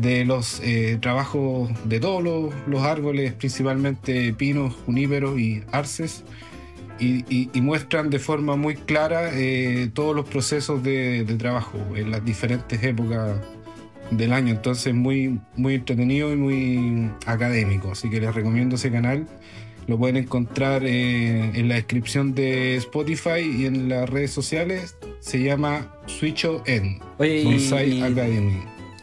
[0.00, 6.24] de los eh, trabajos de todos los, los árboles, principalmente pinos, juníperos y arces.
[6.98, 11.78] Y, y- y muestran de forma muy clara eh, todos los procesos de, de trabajo
[11.96, 13.40] en las diferentes épocas
[14.10, 14.52] del año.
[14.52, 17.92] Entonces muy, muy entretenido y muy académico.
[17.92, 19.26] Así que les recomiendo ese canal.
[19.86, 24.94] Lo pueden encontrar eh, en la descripción de Spotify y en las redes sociales.
[25.20, 26.98] Se llama Suicho En.
[27.18, 28.58] Oye, Bonsai y Academy.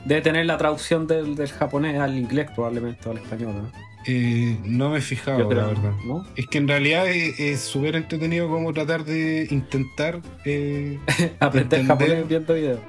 [0.08, 3.72] Debe tener la traducción del, del japonés al inglés, probablemente, o al español, ¿no?
[4.10, 5.92] Eh, no me he fijado, creo, la verdad.
[6.06, 6.26] ¿no?
[6.38, 10.22] Es que en realidad es súper entretenido como tratar de intentar.
[10.46, 10.98] eh,
[11.42, 11.86] Aprender Entender.
[11.86, 12.80] japonés viendo videos.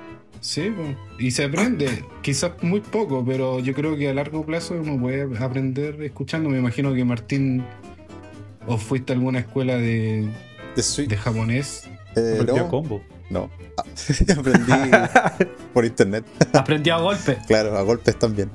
[0.40, 0.72] sí,
[1.18, 2.04] y se aprende.
[2.22, 6.48] Quizás muy poco, pero yo creo que a largo plazo uno puede aprender escuchando.
[6.50, 7.64] Me imagino que Martín,
[8.68, 10.28] o fuiste a alguna escuela de,
[10.76, 11.88] De japonés.
[12.14, 13.02] eh, no, combo.
[13.30, 13.50] No.
[13.76, 13.84] Ah,
[14.38, 14.72] aprendí
[15.72, 16.24] por internet.
[16.52, 17.38] Aprendió a golpe.
[17.46, 18.50] Claro, a golpes también.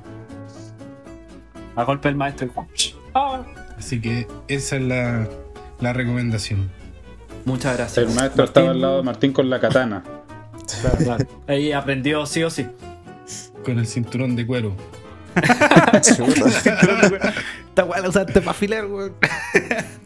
[1.76, 2.48] A golpe el maestro.
[2.78, 3.44] y- ¡Ah!
[3.78, 5.28] Así que esa es la,
[5.80, 6.70] la recomendación.
[7.46, 8.08] Muchas gracias.
[8.10, 10.04] El maestro estaba al lado de Martín con la katana.
[10.82, 11.26] Claro, claro.
[11.48, 12.68] Ahí aprendió sí o sí.
[13.66, 14.76] Con el cinturón de cuero.
[15.96, 19.14] Esta weá la usaste para afilar, weón.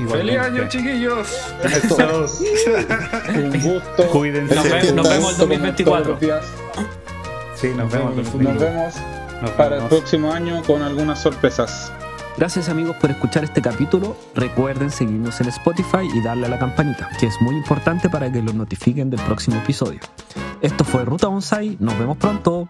[0.00, 0.68] Igualmente.
[0.68, 1.28] chiquillos!
[3.34, 4.06] Un gusto.
[4.12, 4.54] Cuídense.
[4.54, 6.18] Nos, ve- nos vemos el 2024.
[7.56, 8.14] Sí, nos vemos.
[8.14, 8.94] Nos nos Nos vemos.
[9.42, 11.92] Nos para el próximo año con algunas sorpresas.
[12.36, 14.14] Gracias amigos por escuchar este capítulo.
[14.34, 18.42] Recuerden seguirnos en Spotify y darle a la campanita, que es muy importante para que
[18.42, 20.00] los notifiquen del próximo episodio.
[20.60, 22.68] Esto fue Ruta Bonsai, nos vemos pronto.